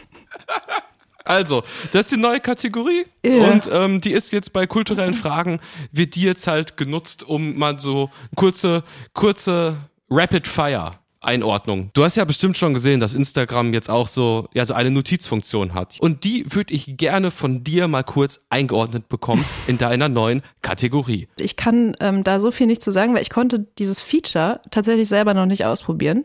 Also, 1.24 1.62
das 1.92 2.02
ist 2.02 2.12
die 2.12 2.16
neue 2.18 2.40
Kategorie 2.40 3.06
Ja. 3.24 3.50
und 3.50 3.68
ähm, 3.72 4.00
die 4.00 4.12
ist 4.12 4.32
jetzt 4.32 4.52
bei 4.52 4.66
kulturellen 4.66 5.14
Fragen, 5.14 5.60
wird 5.92 6.14
die 6.14 6.22
jetzt 6.22 6.46
halt 6.46 6.76
genutzt, 6.76 7.22
um 7.22 7.56
mal 7.56 7.80
so 7.80 8.10
kurze, 8.36 8.84
kurze 9.14 9.76
Rapid 10.10 10.46
Fire 10.46 10.98
Einordnung. 11.26 11.90
Du 11.92 12.04
hast 12.04 12.16
ja 12.16 12.24
bestimmt 12.24 12.56
schon 12.56 12.74
gesehen, 12.74 13.00
dass 13.00 13.14
Instagram 13.14 13.72
jetzt 13.74 13.90
auch 13.90 14.08
so, 14.08 14.48
ja, 14.54 14.64
so 14.64 14.74
eine 14.74 14.90
Notizfunktion 14.90 15.74
hat. 15.74 15.96
Und 16.00 16.24
die 16.24 16.46
würde 16.48 16.72
ich 16.72 16.96
gerne 16.96 17.30
von 17.30 17.64
dir 17.64 17.88
mal 17.88 18.04
kurz 18.04 18.40
eingeordnet 18.48 19.08
bekommen 19.08 19.44
in 19.66 19.78
deiner 19.78 20.08
neuen 20.08 20.42
Kategorie. 20.62 21.28
Ich 21.36 21.56
kann 21.56 21.96
ähm, 22.00 22.24
da 22.24 22.40
so 22.40 22.50
viel 22.50 22.66
nicht 22.66 22.82
zu 22.82 22.90
sagen, 22.90 23.14
weil 23.14 23.22
ich 23.22 23.30
konnte 23.30 23.66
dieses 23.78 24.00
Feature 24.00 24.60
tatsächlich 24.70 25.08
selber 25.08 25.34
noch 25.34 25.46
nicht 25.46 25.64
ausprobieren. 25.64 26.24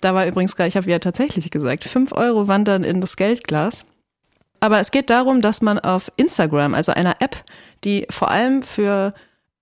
Da 0.00 0.14
war 0.14 0.26
übrigens 0.26 0.56
gerade, 0.56 0.68
ich 0.68 0.76
habe 0.76 0.90
ja 0.90 0.98
tatsächlich 0.98 1.50
gesagt, 1.50 1.84
fünf 1.84 2.12
Euro 2.12 2.48
wandern 2.48 2.84
in 2.84 3.00
das 3.00 3.16
Geldglas. 3.16 3.84
Aber 4.60 4.78
es 4.78 4.92
geht 4.92 5.10
darum, 5.10 5.40
dass 5.40 5.60
man 5.60 5.78
auf 5.78 6.12
Instagram, 6.16 6.74
also 6.74 6.92
einer 6.92 7.16
App, 7.20 7.44
die 7.82 8.06
vor 8.10 8.30
allem 8.30 8.62
für 8.62 9.12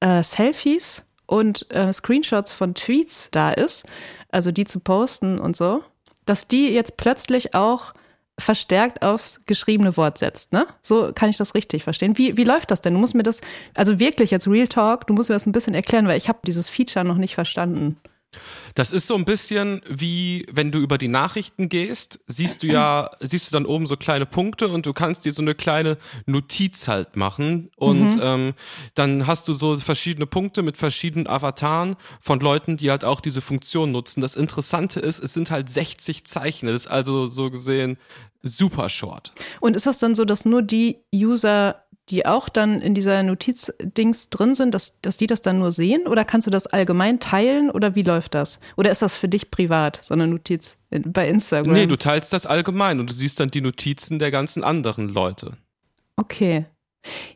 äh, 0.01 0.23
Selfies 0.23 1.03
und 1.31 1.71
äh, 1.71 1.93
Screenshots 1.93 2.53
von 2.53 2.75
Tweets 2.75 3.29
da 3.31 3.53
ist, 3.53 3.87
also 4.31 4.51
die 4.51 4.65
zu 4.65 4.81
posten 4.81 5.39
und 5.39 5.57
so, 5.57 5.83
dass 6.27 6.49
die 6.49 6.69
jetzt 6.69 6.97
plötzlich 6.97 7.55
auch 7.55 7.95
verstärkt 8.37 9.03
aufs 9.03 9.45
geschriebene 9.47 9.97
Wort 9.97 10.19
setzt, 10.19 10.53
ne? 10.53 10.67
So 10.83 11.13
kann 11.15 11.29
ich 11.29 11.37
das 11.37 11.55
richtig 11.55 11.85
verstehen. 11.85 12.17
Wie, 12.19 12.37
wie 12.37 12.45
läuft 12.45 12.71
das 12.71 12.81
denn? 12.81 12.95
Du 12.95 13.01
musst 13.01 13.15
mir 13.15 13.23
das, 13.23 13.43
also 13.77 14.01
wirklich 14.01 14.31
jetzt 14.31 14.49
Real 14.49 14.67
Talk, 14.67 15.07
du 15.07 15.15
musst 15.15 15.29
mir 15.29 15.35
das 15.35 15.47
ein 15.47 15.53
bisschen 15.53 15.75
erklären, 15.75 16.09
weil 16.09 16.17
ich 16.17 16.29
habe 16.29 16.41
dieses 16.45 16.69
Feature 16.69 17.05
noch 17.05 17.19
nicht 17.19 17.35
verstanden. 17.35 17.99
Das 18.75 18.93
ist 18.93 19.07
so 19.09 19.17
ein 19.17 19.25
bisschen 19.25 19.83
wie, 19.89 20.47
wenn 20.51 20.71
du 20.71 20.79
über 20.79 20.99
die 20.99 21.09
Nachrichten 21.09 21.69
gehst, 21.69 22.21
siehst 22.27 22.63
du 22.63 22.69
ja, 22.69 23.11
siehst 23.21 23.49
du 23.49 23.53
dann 23.53 23.67
oben 23.67 23.87
so 23.87 23.97
kleine 23.97 24.27
Punkte 24.27 24.69
und 24.69 24.87
du 24.87 24.93
kannst 24.93 25.25
dir 25.25 25.33
so 25.33 25.43
eine 25.43 25.55
kleine 25.55 25.99
Notiz 26.27 26.87
halt 26.87 27.17
machen 27.17 27.71
und 27.77 28.17
ähm, 28.23 28.55
dann 28.95 29.27
hast 29.27 29.49
du 29.49 29.53
so 29.53 29.77
verschiedene 29.77 30.27
Punkte 30.27 30.63
mit 30.63 30.77
verschiedenen 30.77 31.27
Avataren 31.27 31.97
von 32.21 32.39
Leuten, 32.41 32.77
die 32.77 32.91
halt 32.91 33.05
auch 33.05 33.21
diese 33.21 33.41
Funktion 33.41 33.91
nutzen. 33.91 34.21
Das 34.21 34.37
Interessante 34.37 35.01
ist, 35.01 35.19
es 35.19 35.35
sind 35.35 35.51
halt 35.51 35.69
60 35.69 36.25
Zeichen, 36.25 36.67
das 36.67 36.77
ist 36.77 36.87
also 36.87 37.27
so 37.27 37.51
gesehen 37.51 37.99
super 38.43 38.89
short. 38.89 39.33
Und 39.61 39.77
ist 39.77 39.87
das 39.87 39.99
dann 39.99 40.15
so, 40.15 40.25
dass 40.25 40.45
nur 40.45 40.63
die 40.63 40.99
User, 41.15 41.83
die 42.11 42.27
auch 42.27 42.49
dann 42.49 42.81
in 42.81 42.95
dieser 42.95 43.23
Notiz-Dings 43.23 44.31
drin 44.31 44.55
sind, 44.55 44.75
dass, 44.75 45.01
dass 45.01 45.17
die 45.17 45.27
das 45.27 45.43
dann 45.43 45.59
nur 45.59 45.73
sehen? 45.73 46.07
Oder 46.07 46.25
kannst 46.25 46.47
du 46.47 46.51
das 46.51 46.67
allgemein 46.67 47.21
teilen? 47.21 47.71
Oder 47.71 47.95
wie 47.95 48.03
läuft 48.03 48.35
das? 48.35 48.61
Oder 48.77 48.91
ist 48.91 49.03
das 49.03 49.17
für 49.17 49.29
dich 49.29 49.51
privat, 49.51 50.01
so 50.03 50.15
eine 50.15 50.27
Notiz 50.27 50.77
bei 50.91 51.29
Instagram? 51.29 51.73
Nee, 51.73 51.87
du 51.87 51.97
teilst 51.97 52.33
das 52.33 52.47
allgemein 52.47 53.01
und 53.01 53.09
du 53.11 53.15
siehst 53.15 53.41
dann 53.41 53.49
die 53.49 53.61
Notizen 53.61 54.19
der 54.19 54.31
ganzen 54.31 54.63
anderen 54.65 55.09
Leute. 55.09 55.57
Okay. 56.17 56.67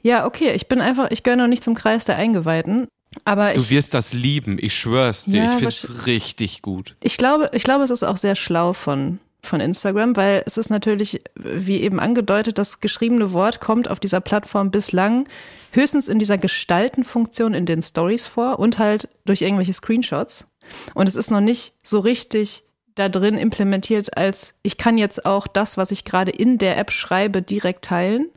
Ja, 0.02 0.26
okay. 0.26 0.52
Ich 0.52 0.68
bin 0.68 0.80
einfach, 0.80 1.10
ich 1.10 1.22
gehöre 1.22 1.38
noch 1.38 1.46
nicht 1.48 1.64
zum 1.64 1.74
Kreis 1.74 2.04
der 2.04 2.16
Eingeweihten. 2.16 2.86
Aber 3.24 3.54
Du 3.54 3.60
ich, 3.60 3.70
wirst 3.70 3.94
das 3.94 4.12
lieben, 4.12 4.58
ich 4.60 4.74
schwör's 4.76 5.24
dir, 5.24 5.44
Ja, 5.44 5.52
ich 5.52 5.58
find's 5.60 6.06
richtig 6.06 6.62
gut. 6.62 6.96
ich 7.02 7.16
glaube, 7.16 7.48
ich 7.52 7.62
glaube, 7.62 7.84
es 7.84 7.90
ist 7.90 8.02
auch 8.02 8.16
sehr 8.16 8.34
schlau 8.34 8.72
von, 8.72 9.20
von 9.46 9.60
Instagram, 9.60 10.16
weil 10.16 10.42
es 10.46 10.56
ist 10.56 10.70
natürlich, 10.70 11.22
wie 11.34 11.80
eben 11.80 12.00
angedeutet, 12.00 12.58
das 12.58 12.80
geschriebene 12.80 13.32
Wort 13.32 13.60
kommt 13.60 13.88
auf 13.90 14.00
dieser 14.00 14.20
Plattform 14.20 14.70
bislang 14.70 15.28
höchstens 15.72 16.08
in 16.08 16.18
dieser 16.18 16.38
Gestaltenfunktion 16.38 17.54
in 17.54 17.66
den 17.66 17.82
Stories 17.82 18.26
vor 18.26 18.58
und 18.58 18.78
halt 18.78 19.08
durch 19.24 19.42
irgendwelche 19.42 19.72
Screenshots. 19.72 20.46
Und 20.94 21.08
es 21.08 21.16
ist 21.16 21.30
noch 21.30 21.40
nicht 21.40 21.74
so 21.82 21.98
richtig 21.98 22.64
da 22.94 23.08
drin 23.08 23.36
implementiert, 23.36 24.16
als 24.16 24.54
ich 24.62 24.78
kann 24.78 24.98
jetzt 24.98 25.26
auch 25.26 25.46
das, 25.46 25.76
was 25.76 25.90
ich 25.90 26.04
gerade 26.04 26.30
in 26.30 26.58
der 26.58 26.78
App 26.78 26.92
schreibe, 26.92 27.42
direkt 27.42 27.84
teilen. 27.84 28.30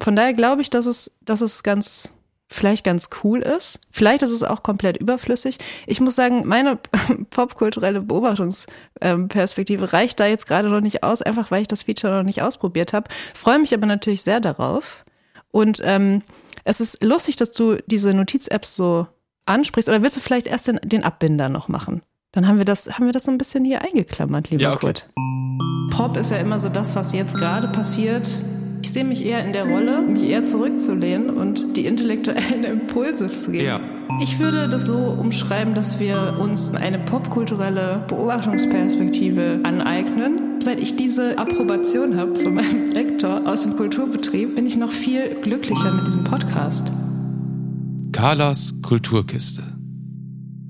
Von 0.00 0.14
daher 0.14 0.34
glaube 0.34 0.60
ich, 0.60 0.70
dass 0.70 0.86
es, 0.86 1.10
dass 1.22 1.40
es 1.40 1.62
ganz, 1.62 2.12
vielleicht 2.48 2.84
ganz 2.84 3.10
cool 3.24 3.40
ist. 3.40 3.80
Vielleicht 3.90 4.22
ist 4.22 4.30
es 4.30 4.42
auch 4.42 4.62
komplett 4.62 4.96
überflüssig. 4.96 5.58
Ich 5.86 6.00
muss 6.00 6.14
sagen, 6.14 6.46
meine 6.46 6.78
popkulturelle 7.30 8.00
Beobachtungsperspektive 8.00 9.92
reicht 9.92 10.20
da 10.20 10.26
jetzt 10.26 10.46
gerade 10.46 10.68
noch 10.68 10.80
nicht 10.80 11.02
aus, 11.02 11.22
einfach 11.22 11.50
weil 11.50 11.62
ich 11.62 11.68
das 11.68 11.82
Feature 11.82 12.16
noch 12.16 12.22
nicht 12.22 12.42
ausprobiert 12.42 12.92
habe. 12.92 13.08
Freue 13.34 13.58
mich 13.58 13.74
aber 13.74 13.86
natürlich 13.86 14.22
sehr 14.22 14.40
darauf. 14.40 15.04
Und 15.50 15.80
ähm, 15.82 16.22
es 16.64 16.80
ist 16.80 17.02
lustig, 17.02 17.36
dass 17.36 17.52
du 17.52 17.76
diese 17.86 18.14
Notiz-Apps 18.14 18.76
so 18.76 19.06
ansprichst. 19.46 19.88
Oder 19.88 20.02
willst 20.02 20.16
du 20.16 20.20
vielleicht 20.20 20.46
erst 20.46 20.68
den, 20.68 20.80
den 20.82 21.04
Abbinder 21.04 21.48
noch 21.48 21.68
machen? 21.68 22.02
Dann 22.32 22.46
haben 22.46 22.58
wir 22.58 22.64
das, 22.64 22.90
haben 22.98 23.06
wir 23.06 23.12
das 23.12 23.24
so 23.24 23.30
ein 23.30 23.38
bisschen 23.38 23.64
hier 23.64 23.82
eingeklammert, 23.82 24.50
lieber 24.50 24.62
Ja, 24.62 24.72
okay. 24.72 24.86
Kurt. 24.86 25.08
Pop 25.90 26.16
ist 26.16 26.30
ja 26.30 26.36
immer 26.36 26.58
so 26.58 26.68
das, 26.68 26.94
was 26.94 27.12
jetzt 27.12 27.38
gerade 27.38 27.68
passiert. 27.68 28.28
Ich 28.86 28.92
sehe 28.92 29.02
mich 29.02 29.26
eher 29.26 29.44
in 29.44 29.52
der 29.52 29.68
Rolle, 29.68 30.00
mich 30.00 30.22
eher 30.22 30.44
zurückzulehnen 30.44 31.30
und 31.30 31.76
die 31.76 31.86
intellektuellen 31.86 32.62
Impulse 32.70 33.26
zu 33.26 33.50
geben. 33.50 33.66
Ja. 33.66 33.80
Ich 34.22 34.38
würde 34.38 34.68
das 34.68 34.82
so 34.82 34.96
umschreiben, 34.96 35.74
dass 35.74 35.98
wir 35.98 36.36
uns 36.38 36.72
eine 36.72 37.00
popkulturelle 37.00 38.04
Beobachtungsperspektive 38.06 39.58
aneignen. 39.64 40.60
Seit 40.60 40.78
ich 40.78 40.94
diese 40.94 41.36
Approbation 41.36 42.16
habe 42.16 42.36
von 42.36 42.54
meinem 42.54 42.90
Lektor 42.92 43.44
aus 43.44 43.64
dem 43.64 43.76
Kulturbetrieb, 43.76 44.54
bin 44.54 44.66
ich 44.66 44.76
noch 44.76 44.92
viel 44.92 45.34
glücklicher 45.42 45.92
mit 45.92 46.06
diesem 46.06 46.22
Podcast. 46.22 46.92
Carlas 48.12 48.72
Kulturkiste. 48.82 49.75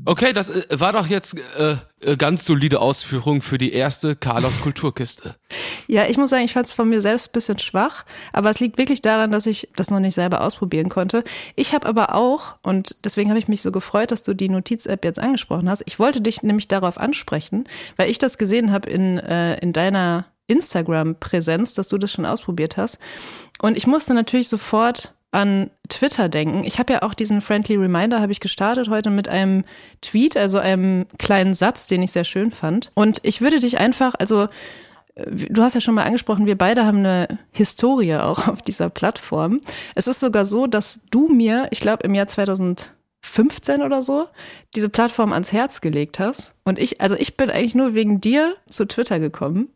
Okay, 0.06 0.32
das 0.32 0.50
äh, 0.50 0.64
war 0.80 0.92
doch 0.92 1.08
jetzt 1.08 1.36
äh, 1.58 1.76
äh, 2.00 2.16
ganz 2.16 2.44
solide 2.44 2.80
Ausführung 2.80 3.42
für 3.42 3.58
die 3.58 3.72
erste 3.72 4.16
Carlas 4.16 4.60
Kulturkiste. 4.60 5.34
Ja, 5.88 6.08
ich 6.08 6.16
muss 6.16 6.30
sagen, 6.30 6.44
ich 6.44 6.52
fand 6.52 6.66
es 6.66 6.72
von 6.72 6.88
mir 6.88 7.00
selbst 7.00 7.28
ein 7.28 7.32
bisschen 7.32 7.60
schwach, 7.60 8.04
aber 8.32 8.50
es 8.50 8.58
liegt 8.58 8.76
wirklich 8.76 9.02
daran, 9.02 9.30
dass 9.30 9.46
ich 9.46 9.68
das 9.76 9.88
noch 9.88 10.00
nicht 10.00 10.16
selber 10.16 10.40
ausprobieren 10.40 10.88
konnte. 10.88 11.22
Ich 11.54 11.74
habe 11.74 11.86
aber 11.86 12.16
auch, 12.16 12.56
und 12.64 12.96
deswegen 13.04 13.30
habe 13.30 13.38
ich 13.38 13.46
mich 13.46 13.62
so 13.62 13.70
gefreut, 13.70 14.10
dass 14.10 14.24
du 14.24 14.34
die 14.34 14.48
Notiz-App 14.48 15.04
jetzt 15.04 15.20
angesprochen 15.20 15.70
hast, 15.70 15.84
ich 15.86 16.00
wollte 16.00 16.20
dich 16.20 16.42
nämlich 16.42 16.66
darauf 16.66 16.98
ansprechen, 16.98 17.68
weil 17.94 18.10
ich 18.10 18.18
das 18.18 18.36
gesehen 18.36 18.72
habe 18.72 18.90
in, 18.90 19.18
äh, 19.18 19.58
in 19.60 19.72
deiner 19.72 20.26
Instagram-Präsenz, 20.48 21.74
dass 21.74 21.86
du 21.86 21.98
das 21.98 22.10
schon 22.10 22.26
ausprobiert 22.26 22.76
hast. 22.76 22.98
Und 23.62 23.76
ich 23.76 23.86
musste 23.86 24.12
natürlich 24.12 24.48
sofort 24.48 25.14
an 25.30 25.70
Twitter 25.88 26.28
denken. 26.28 26.64
Ich 26.64 26.78
habe 26.78 26.94
ja 26.94 27.02
auch 27.02 27.14
diesen 27.14 27.40
Friendly 27.40 27.76
Reminder 27.76 28.20
habe 28.20 28.32
ich 28.32 28.40
gestartet 28.40 28.88
heute 28.88 29.10
mit 29.10 29.28
einem 29.28 29.64
Tweet, 30.00 30.36
also 30.36 30.58
einem 30.58 31.06
kleinen 31.18 31.54
Satz, 31.54 31.86
den 31.86 32.02
ich 32.02 32.12
sehr 32.12 32.24
schön 32.24 32.50
fand. 32.50 32.90
Und 32.94 33.18
ich 33.22 33.40
würde 33.40 33.60
dich 33.60 33.78
einfach, 33.78 34.14
also 34.18 34.48
du 35.16 35.62
hast 35.62 35.74
ja 35.74 35.80
schon 35.80 35.94
mal 35.94 36.04
angesprochen, 36.04 36.46
wir 36.46 36.58
beide 36.58 36.84
haben 36.84 36.98
eine 36.98 37.38
Historie 37.50 38.16
auch 38.16 38.48
auf 38.48 38.62
dieser 38.62 38.90
Plattform. 38.90 39.60
Es 39.94 40.06
ist 40.06 40.20
sogar 40.20 40.44
so, 40.44 40.66
dass 40.66 41.00
du 41.10 41.28
mir, 41.28 41.68
ich 41.70 41.80
glaube 41.80 42.04
im 42.04 42.14
Jahr 42.14 42.26
2015 42.26 43.82
oder 43.82 44.02
so, 44.02 44.26
diese 44.74 44.88
Plattform 44.88 45.32
ans 45.32 45.52
Herz 45.52 45.80
gelegt 45.80 46.18
hast. 46.18 46.54
Und 46.64 46.78
ich, 46.78 47.00
also 47.00 47.16
ich 47.16 47.36
bin 47.36 47.50
eigentlich 47.50 47.74
nur 47.74 47.94
wegen 47.94 48.20
dir 48.20 48.54
zu 48.68 48.86
Twitter 48.86 49.18
gekommen. 49.18 49.68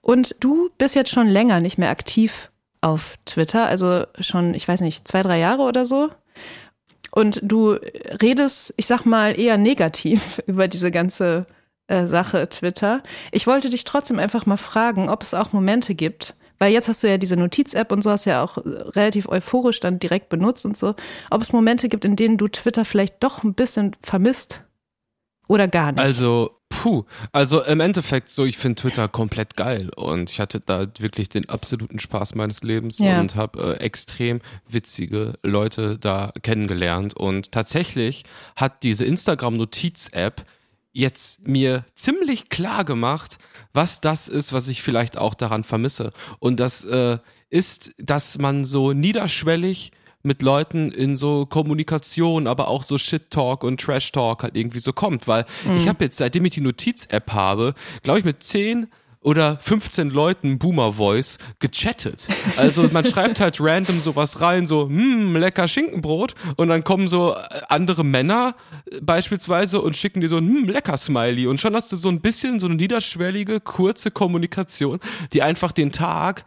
Und 0.00 0.36
du 0.40 0.70
bist 0.78 0.96
jetzt 0.96 1.10
schon 1.10 1.28
länger 1.28 1.60
nicht 1.60 1.78
mehr 1.78 1.90
aktiv 1.90 2.50
auf 2.82 3.16
Twitter, 3.24 3.66
also 3.66 4.04
schon, 4.18 4.54
ich 4.54 4.68
weiß 4.68 4.82
nicht, 4.82 5.08
zwei, 5.08 5.22
drei 5.22 5.38
Jahre 5.38 5.62
oder 5.62 5.86
so. 5.86 6.10
Und 7.10 7.40
du 7.42 7.72
redest, 8.20 8.74
ich 8.76 8.86
sag 8.86 9.06
mal, 9.06 9.38
eher 9.38 9.56
negativ 9.56 10.42
über 10.46 10.68
diese 10.68 10.90
ganze 10.90 11.46
äh, 11.86 12.06
Sache 12.06 12.48
Twitter. 12.48 13.02
Ich 13.30 13.46
wollte 13.46 13.70
dich 13.70 13.84
trotzdem 13.84 14.18
einfach 14.18 14.46
mal 14.46 14.56
fragen, 14.56 15.08
ob 15.08 15.22
es 15.22 15.34
auch 15.34 15.52
Momente 15.52 15.94
gibt, 15.94 16.34
weil 16.58 16.72
jetzt 16.72 16.88
hast 16.88 17.02
du 17.02 17.08
ja 17.08 17.18
diese 17.18 17.36
Notiz-App 17.36 17.92
und 17.92 18.02
so 18.02 18.10
hast 18.10 18.24
ja 18.24 18.42
auch 18.42 18.56
relativ 18.56 19.28
euphorisch 19.28 19.80
dann 19.80 19.98
direkt 19.98 20.28
benutzt 20.28 20.64
und 20.64 20.76
so, 20.76 20.94
ob 21.30 21.42
es 21.42 21.52
Momente 21.52 21.88
gibt, 21.88 22.04
in 22.04 22.16
denen 22.16 22.36
du 22.36 22.48
Twitter 22.48 22.84
vielleicht 22.84 23.22
doch 23.22 23.42
ein 23.42 23.54
bisschen 23.54 23.96
vermisst 24.02 24.62
oder 25.48 25.68
gar 25.68 25.92
nicht. 25.92 26.00
Also 26.00 26.58
Puh, 26.72 27.04
also 27.32 27.62
im 27.62 27.80
Endeffekt 27.80 28.30
so, 28.30 28.46
ich 28.46 28.56
finde 28.56 28.80
Twitter 28.80 29.06
komplett 29.06 29.56
geil 29.56 29.90
und 29.94 30.30
ich 30.30 30.40
hatte 30.40 30.60
da 30.60 30.86
wirklich 30.98 31.28
den 31.28 31.48
absoluten 31.48 31.98
Spaß 31.98 32.34
meines 32.34 32.62
Lebens 32.62 32.98
ja. 32.98 33.20
und 33.20 33.36
habe 33.36 33.76
äh, 33.78 33.80
extrem 33.80 34.40
witzige 34.68 35.34
Leute 35.42 35.98
da 35.98 36.32
kennengelernt 36.42 37.14
und 37.14 37.52
tatsächlich 37.52 38.24
hat 38.56 38.82
diese 38.82 39.04
Instagram-Notiz-App 39.04 40.46
jetzt 40.92 41.46
mir 41.46 41.84
ziemlich 41.94 42.48
klar 42.48 42.84
gemacht, 42.84 43.38
was 43.74 44.00
das 44.00 44.28
ist, 44.28 44.54
was 44.54 44.68
ich 44.68 44.82
vielleicht 44.82 45.18
auch 45.18 45.34
daran 45.34 45.64
vermisse. 45.64 46.12
Und 46.38 46.58
das 46.58 46.84
äh, 46.84 47.18
ist, 47.50 47.92
dass 47.98 48.38
man 48.38 48.64
so 48.64 48.92
niederschwellig 48.92 49.92
mit 50.22 50.42
Leuten 50.42 50.90
in 50.90 51.16
so 51.16 51.46
Kommunikation, 51.46 52.46
aber 52.46 52.68
auch 52.68 52.82
so 52.82 52.98
Shit-Talk 52.98 53.64
und 53.64 53.80
Trash-Talk 53.80 54.42
halt 54.42 54.56
irgendwie 54.56 54.80
so 54.80 54.92
kommt. 54.92 55.26
Weil 55.28 55.44
mhm. 55.66 55.76
ich 55.76 55.88
habe 55.88 56.04
jetzt, 56.04 56.18
seitdem 56.18 56.44
ich 56.44 56.54
die 56.54 56.60
Notiz-App 56.60 57.32
habe, 57.32 57.74
glaube 58.02 58.20
ich, 58.20 58.24
mit 58.24 58.42
zehn 58.42 58.88
oder 59.22 59.58
15 59.58 60.10
Leuten 60.10 60.58
Boomer 60.58 60.94
Voice 60.94 61.38
gechattet. 61.60 62.28
Also 62.56 62.88
man 62.92 63.04
schreibt 63.04 63.40
halt 63.40 63.56
random 63.60 64.00
sowas 64.00 64.40
rein, 64.40 64.66
so, 64.66 64.88
hm, 64.88 65.36
lecker 65.36 65.68
Schinkenbrot 65.68 66.34
und 66.56 66.68
dann 66.68 66.82
kommen 66.84 67.08
so 67.08 67.34
äh, 67.34 67.38
andere 67.68 68.04
Männer 68.04 68.56
äh, 68.90 69.00
beispielsweise 69.00 69.80
und 69.80 69.96
schicken 69.96 70.20
dir 70.20 70.28
so 70.28 70.38
ein 70.38 70.48
hm, 70.48 70.68
lecker 70.68 70.96
Smiley 70.96 71.46
und 71.46 71.60
schon 71.60 71.74
hast 71.74 71.92
du 71.92 71.96
so 71.96 72.08
ein 72.08 72.20
bisschen 72.20 72.58
so 72.58 72.66
eine 72.66 72.74
niederschwellige, 72.74 73.60
kurze 73.60 74.10
Kommunikation, 74.10 74.98
die 75.32 75.42
einfach 75.42 75.72
den 75.72 75.92
Tag 75.92 76.44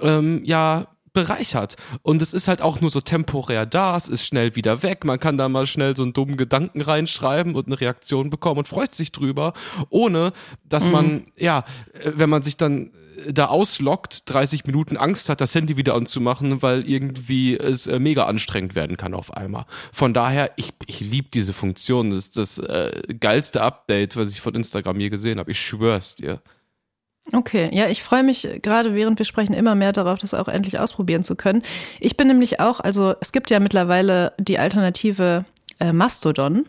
ähm, 0.00 0.42
ja 0.44 0.88
bereichert. 1.12 1.76
Und 2.02 2.22
es 2.22 2.32
ist 2.34 2.48
halt 2.48 2.62
auch 2.62 2.80
nur 2.80 2.90
so 2.90 3.00
temporär 3.00 3.66
da, 3.66 3.96
es 3.96 4.08
ist 4.08 4.26
schnell 4.26 4.56
wieder 4.56 4.82
weg. 4.82 5.04
Man 5.04 5.20
kann 5.20 5.36
da 5.36 5.48
mal 5.48 5.66
schnell 5.66 5.94
so 5.96 6.02
einen 6.02 6.12
dummen 6.12 6.36
Gedanken 6.36 6.80
reinschreiben 6.80 7.54
und 7.54 7.66
eine 7.66 7.80
Reaktion 7.80 8.30
bekommen 8.30 8.58
und 8.58 8.68
freut 8.68 8.94
sich 8.94 9.12
drüber, 9.12 9.52
ohne 9.90 10.32
dass 10.64 10.86
mhm. 10.86 10.92
man, 10.92 11.24
ja, 11.38 11.64
äh, 12.00 12.12
wenn 12.14 12.30
man 12.30 12.42
sich 12.42 12.56
dann 12.56 12.90
äh, 13.26 13.32
da 13.32 13.46
auslockt, 13.46 14.22
30 14.32 14.64
Minuten 14.64 14.96
Angst 14.96 15.28
hat, 15.28 15.40
das 15.40 15.54
Handy 15.54 15.76
wieder 15.76 15.94
anzumachen, 15.94 16.62
weil 16.62 16.88
irgendwie 16.88 17.56
es 17.56 17.86
äh, 17.86 17.98
mega 17.98 18.24
anstrengend 18.24 18.74
werden 18.74 18.96
kann 18.96 19.14
auf 19.14 19.34
einmal. 19.36 19.66
Von 19.92 20.14
daher, 20.14 20.52
ich, 20.56 20.70
ich 20.86 21.00
liebe 21.00 21.28
diese 21.32 21.52
Funktion. 21.52 22.10
Das 22.10 22.26
ist 22.26 22.36
das 22.36 22.58
äh, 22.58 23.02
geilste 23.20 23.62
Update, 23.62 24.16
was 24.16 24.30
ich 24.30 24.40
von 24.40 24.54
Instagram 24.54 25.00
je 25.00 25.10
gesehen 25.10 25.38
habe. 25.38 25.50
Ich 25.50 25.60
schwör's 25.60 26.14
dir. 26.14 26.40
Okay, 27.32 27.70
ja, 27.72 27.88
ich 27.88 28.02
freue 28.02 28.24
mich 28.24 28.48
gerade, 28.62 28.94
während 28.94 29.18
wir 29.18 29.26
sprechen, 29.26 29.54
immer 29.54 29.76
mehr 29.76 29.92
darauf, 29.92 30.18
das 30.18 30.34
auch 30.34 30.48
endlich 30.48 30.80
ausprobieren 30.80 31.22
zu 31.22 31.36
können. 31.36 31.62
Ich 32.00 32.16
bin 32.16 32.26
nämlich 32.26 32.58
auch, 32.58 32.80
also 32.80 33.14
es 33.20 33.30
gibt 33.30 33.48
ja 33.50 33.60
mittlerweile 33.60 34.32
die 34.38 34.58
Alternative 34.58 35.44
äh, 35.78 35.92
Mastodon, 35.92 36.66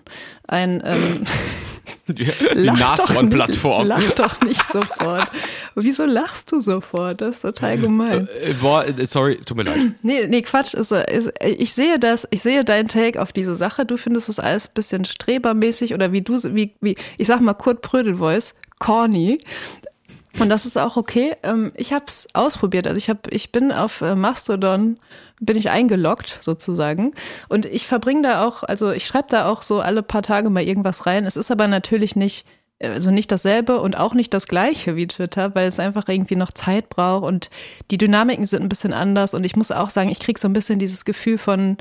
ein 0.48 0.84
ähm, 0.86 1.24
die, 2.08 2.26
die 2.56 2.70
Nashorn-Plattform. 2.70 3.88
Lach 3.88 4.12
doch 4.12 4.42
nicht 4.42 4.64
sofort. 4.64 5.28
Wieso 5.76 6.06
lachst 6.06 6.52
du 6.52 6.60
sofort? 6.60 7.22
Das 7.22 7.36
ist 7.36 7.42
total 7.42 7.78
gemein. 7.78 8.28
Äh, 8.42 8.54
boah, 8.54 8.86
äh, 8.86 9.06
sorry, 9.06 9.38
tut 9.38 9.58
mir 9.58 9.64
leid. 9.64 9.82
Nee, 10.02 10.28
nee, 10.28 10.42
Quatsch. 10.42 10.74
Ist, 10.74 10.92
ist, 10.92 11.32
ich 11.42 11.74
sehe 11.74 11.98
das, 12.00 12.28
ich 12.32 12.42
sehe 12.42 12.64
deinen 12.64 12.88
Take 12.88 13.22
auf 13.22 13.32
diese 13.32 13.56
Sache. 13.56 13.86
Du 13.86 13.98
findest 13.98 14.30
das 14.30 14.40
alles 14.40 14.68
ein 14.68 14.74
bisschen 14.74 15.06
strebermäßig 15.06 15.94
oder 15.94 16.12
wie 16.12 16.22
du, 16.22 16.38
wie, 16.56 16.76
wie, 16.82 16.96
ich 17.18 17.28
sag 17.28 17.42
mal 17.42 17.54
Kurt 17.54 17.82
Prödel-Voice, 17.82 18.54
corny. 18.80 19.40
Und 20.40 20.50
das 20.50 20.66
ist 20.66 20.78
auch 20.78 20.98
okay. 20.98 21.36
Ähm, 21.44 21.72
ich 21.76 21.94
habe 21.94 22.06
es 22.08 22.28
ausprobiert. 22.34 22.88
Also 22.88 22.98
ich 22.98 23.10
habe, 23.10 23.30
ich 23.30 23.52
bin 23.52 23.72
auf 23.72 24.02
äh, 24.02 24.16
Mastodon 24.16 24.98
bin 25.40 25.58
ich 25.58 25.70
eingeloggt 25.70 26.40
sozusagen 26.42 27.14
und 27.50 27.66
ich 27.66 27.86
verbringe 27.86 28.22
da 28.22 28.46
auch, 28.46 28.64
also 28.64 28.92
ich 28.92 29.06
schreibe 29.06 29.28
da 29.30 29.48
auch 29.48 29.62
so 29.62 29.82
alle 29.82 30.02
paar 30.02 30.22
Tage 30.22 30.50
mal 30.50 30.64
irgendwas 30.64 31.06
rein. 31.06 31.26
Es 31.26 31.36
ist 31.36 31.52
aber 31.52 31.68
natürlich 31.68 32.16
nicht 32.16 32.46
also 32.82 33.12
nicht 33.12 33.32
dasselbe 33.32 33.80
und 33.80 33.98
auch 33.98 34.14
nicht 34.14 34.34
das 34.34 34.48
gleiche 34.48 34.96
wie 34.96 35.08
Twitter, 35.08 35.56
weil 35.56 35.68
es 35.68 35.80
einfach 35.80 36.08
irgendwie 36.08 36.36
noch 36.36 36.52
Zeit 36.52 36.90
braucht 36.90 37.24
und 37.24 37.50
die 37.92 37.98
Dynamiken 37.98 38.46
sind 38.46 38.62
ein 38.62 38.70
bisschen 38.70 38.94
anders 38.94 39.34
und 39.34 39.46
ich 39.46 39.56
muss 39.56 39.72
auch 39.72 39.90
sagen, 39.90 40.10
ich 40.10 40.20
kriege 40.20 40.40
so 40.40 40.48
ein 40.48 40.54
bisschen 40.54 40.80
dieses 40.80 41.06
Gefühl 41.06 41.38
von 41.38 41.78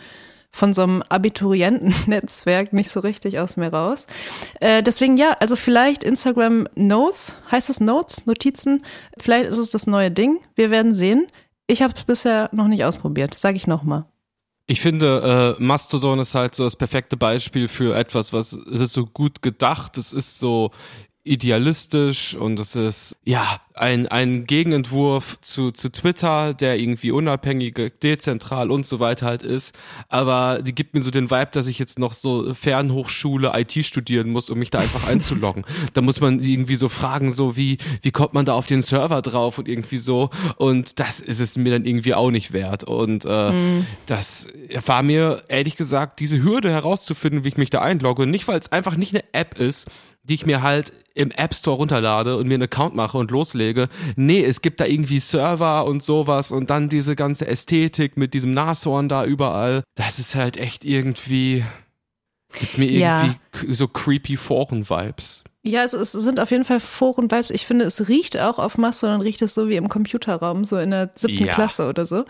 von 0.52 0.74
so 0.74 0.82
einem 0.82 1.02
Abiturientennetzwerk 1.02 2.72
nicht 2.72 2.90
so 2.90 3.00
richtig 3.00 3.38
aus 3.38 3.56
mir 3.56 3.72
raus. 3.72 4.06
Äh, 4.60 4.82
deswegen 4.82 5.16
ja, 5.16 5.32
also 5.40 5.56
vielleicht 5.56 6.04
Instagram 6.04 6.68
Notes, 6.74 7.34
heißt 7.50 7.70
es 7.70 7.80
Notes, 7.80 8.26
Notizen, 8.26 8.84
vielleicht 9.18 9.48
ist 9.48 9.58
es 9.58 9.70
das 9.70 9.86
neue 9.86 10.10
Ding. 10.10 10.40
Wir 10.54 10.70
werden 10.70 10.92
sehen. 10.92 11.26
Ich 11.66 11.82
habe 11.82 11.94
es 11.96 12.04
bisher 12.04 12.50
noch 12.52 12.68
nicht 12.68 12.84
ausprobiert, 12.84 13.38
sage 13.38 13.56
ich 13.56 13.66
nochmal. 13.66 14.04
Ich 14.66 14.80
finde, 14.80 15.56
äh, 15.58 15.62
Mastodon 15.62 16.18
ist 16.18 16.34
halt 16.34 16.54
so 16.54 16.64
das 16.64 16.76
perfekte 16.76 17.16
Beispiel 17.16 17.66
für 17.66 17.96
etwas, 17.96 18.32
was 18.32 18.52
es 18.52 18.80
ist 18.80 18.92
so 18.92 19.04
gut 19.04 19.42
gedacht, 19.42 19.98
es 19.98 20.12
ist 20.12 20.38
so 20.38 20.70
idealistisch 21.24 22.34
und 22.34 22.58
es 22.58 22.74
ist 22.74 23.16
ja 23.24 23.60
ein, 23.74 24.08
ein 24.08 24.44
Gegenentwurf 24.44 25.40
zu, 25.40 25.70
zu 25.70 25.90
Twitter, 25.90 26.52
der 26.52 26.78
irgendwie 26.78 27.12
unabhängig, 27.12 27.92
dezentral 28.02 28.70
und 28.70 28.84
so 28.84 28.98
weiter 28.98 29.26
halt 29.26 29.42
ist. 29.42 29.74
Aber 30.08 30.60
die 30.62 30.74
gibt 30.74 30.94
mir 30.94 31.02
so 31.02 31.10
den 31.10 31.30
Vibe, 31.30 31.50
dass 31.52 31.68
ich 31.68 31.78
jetzt 31.78 31.98
noch 31.98 32.12
so 32.12 32.52
Fernhochschule 32.54 33.52
IT 33.54 33.72
studieren 33.84 34.30
muss, 34.30 34.50
um 34.50 34.58
mich 34.58 34.70
da 34.70 34.80
einfach 34.80 35.06
einzuloggen. 35.06 35.64
da 35.94 36.02
muss 36.02 36.20
man 36.20 36.40
irgendwie 36.40 36.76
so 36.76 36.88
fragen, 36.88 37.30
so 37.30 37.56
wie, 37.56 37.78
wie 38.02 38.10
kommt 38.10 38.34
man 38.34 38.44
da 38.44 38.54
auf 38.54 38.66
den 38.66 38.82
Server 38.82 39.22
drauf 39.22 39.58
und 39.58 39.68
irgendwie 39.68 39.98
so. 39.98 40.30
Und 40.56 40.98
das 40.98 41.20
ist 41.20 41.40
es 41.40 41.56
mir 41.56 41.70
dann 41.70 41.84
irgendwie 41.84 42.14
auch 42.14 42.30
nicht 42.30 42.52
wert. 42.52 42.84
Und 42.84 43.24
äh, 43.24 43.52
mhm. 43.52 43.86
das 44.06 44.48
war 44.86 45.02
mir 45.02 45.44
ehrlich 45.48 45.76
gesagt 45.76 46.20
diese 46.20 46.42
Hürde 46.42 46.70
herauszufinden, 46.70 47.44
wie 47.44 47.48
ich 47.48 47.56
mich 47.56 47.70
da 47.70 47.80
einlogge. 47.80 48.26
Nicht, 48.26 48.48
weil 48.48 48.58
es 48.58 48.72
einfach 48.72 48.96
nicht 48.96 49.14
eine 49.14 49.24
App 49.32 49.58
ist, 49.58 49.86
die 50.24 50.34
ich 50.34 50.46
mir 50.46 50.62
halt 50.62 50.92
im 51.14 51.30
App 51.32 51.54
Store 51.54 51.76
runterlade 51.76 52.36
und 52.36 52.46
mir 52.46 52.54
einen 52.54 52.64
Account 52.64 52.94
mache 52.94 53.18
und 53.18 53.30
loslege. 53.30 53.88
Nee, 54.16 54.44
es 54.44 54.62
gibt 54.62 54.80
da 54.80 54.86
irgendwie 54.86 55.18
Server 55.18 55.84
und 55.84 56.02
sowas 56.02 56.52
und 56.52 56.70
dann 56.70 56.88
diese 56.88 57.16
ganze 57.16 57.46
Ästhetik 57.46 58.16
mit 58.16 58.34
diesem 58.34 58.52
Nashorn 58.52 59.08
da 59.08 59.24
überall. 59.24 59.82
Das 59.94 60.18
ist 60.18 60.34
halt 60.34 60.56
echt 60.56 60.84
irgendwie, 60.84 61.64
gibt 62.58 62.78
mir 62.78 62.86
irgendwie 62.86 63.36
ja. 63.68 63.74
so 63.74 63.88
creepy 63.88 64.36
Foren-Vibes. 64.36 65.44
Ja, 65.64 65.84
es, 65.84 65.92
es, 65.92 66.10
sind 66.10 66.40
auf 66.40 66.50
jeden 66.50 66.64
Fall 66.64 66.80
Foren-Vibes. 66.80 67.50
Ich 67.50 67.66
finde, 67.66 67.84
es 67.84 68.08
riecht 68.08 68.36
auch 68.36 68.58
auf 68.58 68.78
Mastodon, 68.78 69.20
riecht 69.20 69.42
es 69.42 69.54
so 69.54 69.68
wie 69.68 69.76
im 69.76 69.88
Computerraum, 69.88 70.64
so 70.64 70.76
in 70.76 70.90
der 70.90 71.12
siebten 71.14 71.46
ja. 71.46 71.54
Klasse 71.54 71.88
oder 71.88 72.04
so. 72.04 72.24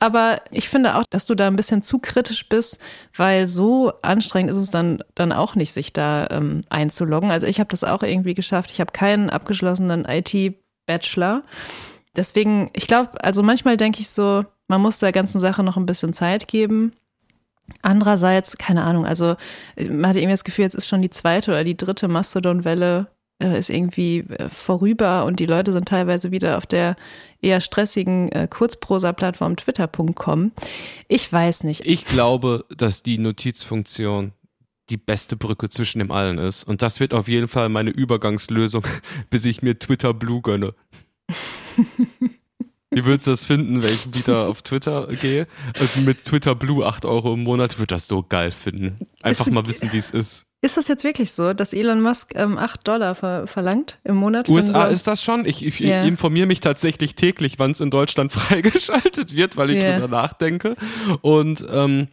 Aber 0.00 0.40
ich 0.50 0.68
finde 0.68 0.96
auch, 0.96 1.04
dass 1.08 1.24
du 1.24 1.36
da 1.36 1.46
ein 1.46 1.54
bisschen 1.54 1.82
zu 1.82 2.00
kritisch 2.00 2.48
bist, 2.48 2.80
weil 3.16 3.46
so 3.46 3.92
anstrengend 4.02 4.50
ist 4.50 4.56
es 4.56 4.70
dann, 4.70 5.04
dann 5.14 5.30
auch 5.30 5.54
nicht, 5.54 5.72
sich 5.72 5.92
da 5.92 6.26
ähm, 6.32 6.62
einzuloggen. 6.70 7.30
Also 7.30 7.46
ich 7.46 7.60
habe 7.60 7.70
das 7.70 7.84
auch 7.84 8.02
irgendwie 8.02 8.34
geschafft. 8.34 8.72
Ich 8.72 8.80
habe 8.80 8.90
keinen 8.90 9.30
abgeschlossenen 9.30 10.04
IT-Bachelor. 10.04 11.44
Deswegen, 12.16 12.68
ich 12.72 12.88
glaube, 12.88 13.22
also 13.22 13.44
manchmal 13.44 13.76
denke 13.76 14.00
ich 14.00 14.08
so, 14.08 14.44
man 14.66 14.80
muss 14.80 14.98
der 14.98 15.12
ganzen 15.12 15.38
Sache 15.38 15.62
noch 15.62 15.76
ein 15.76 15.86
bisschen 15.86 16.12
Zeit 16.12 16.48
geben. 16.48 16.94
Andererseits, 17.80 18.58
keine 18.58 18.82
Ahnung, 18.82 19.06
also 19.06 19.36
man 19.76 20.08
hatte 20.08 20.20
irgendwie 20.20 20.34
das 20.34 20.44
Gefühl, 20.44 20.64
jetzt 20.64 20.74
ist 20.74 20.86
schon 20.86 21.02
die 21.02 21.10
zweite 21.10 21.50
oder 21.50 21.64
die 21.64 21.76
dritte 21.76 22.08
Mastodon-Welle 22.08 23.08
äh, 23.42 23.58
ist 23.58 23.70
irgendwie 23.70 24.20
äh, 24.20 24.48
vorüber 24.48 25.24
und 25.24 25.40
die 25.40 25.46
Leute 25.46 25.72
sind 25.72 25.88
teilweise 25.88 26.30
wieder 26.30 26.58
auf 26.58 26.66
der 26.66 26.96
eher 27.40 27.60
stressigen 27.60 28.30
äh, 28.30 28.46
Kurzprosa-Plattform 28.48 29.56
twitter.com. 29.56 30.52
Ich 31.08 31.32
weiß 31.32 31.64
nicht. 31.64 31.84
Ich 31.84 32.04
glaube, 32.04 32.64
dass 32.76 33.02
die 33.02 33.18
Notizfunktion 33.18 34.32
die 34.90 34.96
beste 34.96 35.36
Brücke 35.36 35.68
zwischen 35.68 35.98
dem 35.98 36.10
allen 36.10 36.38
ist. 36.38 36.64
Und 36.64 36.82
das 36.82 37.00
wird 37.00 37.14
auf 37.14 37.28
jeden 37.28 37.48
Fall 37.48 37.68
meine 37.68 37.90
Übergangslösung, 37.90 38.86
bis 39.30 39.44
ich 39.44 39.62
mir 39.62 39.78
Twitter 39.78 40.14
Blue 40.14 40.40
gönne. 40.40 40.74
Wie 42.92 43.04
würdest 43.04 43.26
du 43.26 43.30
das 43.32 43.44
finden, 43.44 43.82
wenn 43.82 43.92
ich 43.94 44.14
wieder 44.14 44.48
auf 44.48 44.62
Twitter 44.62 45.06
gehe 45.08 45.46
und 45.80 46.04
mit 46.04 46.24
Twitter 46.24 46.54
Blue 46.54 46.84
8 46.86 47.04
Euro 47.04 47.34
im 47.34 47.42
Monat, 47.42 47.78
würde 47.78 47.94
das 47.94 48.06
so 48.06 48.22
geil 48.22 48.50
finden. 48.52 48.98
Einfach 49.22 49.46
Ist- 49.46 49.52
mal 49.52 49.66
wissen, 49.66 49.92
wie 49.92 49.98
es 49.98 50.10
ist. 50.10 50.44
Ist 50.64 50.76
das 50.76 50.86
jetzt 50.86 51.02
wirklich 51.02 51.32
so, 51.32 51.54
dass 51.54 51.72
Elon 51.72 52.00
Musk 52.00 52.34
ähm, 52.36 52.56
8 52.56 52.86
Dollar 52.86 53.16
ver 53.16 53.48
verlangt 53.48 53.98
im 54.04 54.14
Monat? 54.14 54.48
USA 54.48 54.84
ist 54.84 55.08
das 55.08 55.20
schon. 55.20 55.44
Ich, 55.44 55.66
ich 55.66 55.80
Ja. 55.80 56.04
informiere 56.04 56.46
mich 56.46 56.60
tatsächlich 56.60 57.16
täglich, 57.16 57.58
wann 57.58 57.72
es 57.72 57.80
in 57.80 57.90
Deutschland 57.90 58.30
freigeschaltet 58.72 59.34
wird, 59.34 59.56
weil 59.56 59.70
ich 59.70 59.82
Ja. 59.82 59.94
drüber 59.98 60.06
nachdenke. 60.06 60.76
Und 61.20 61.66
ähm, 61.68 62.06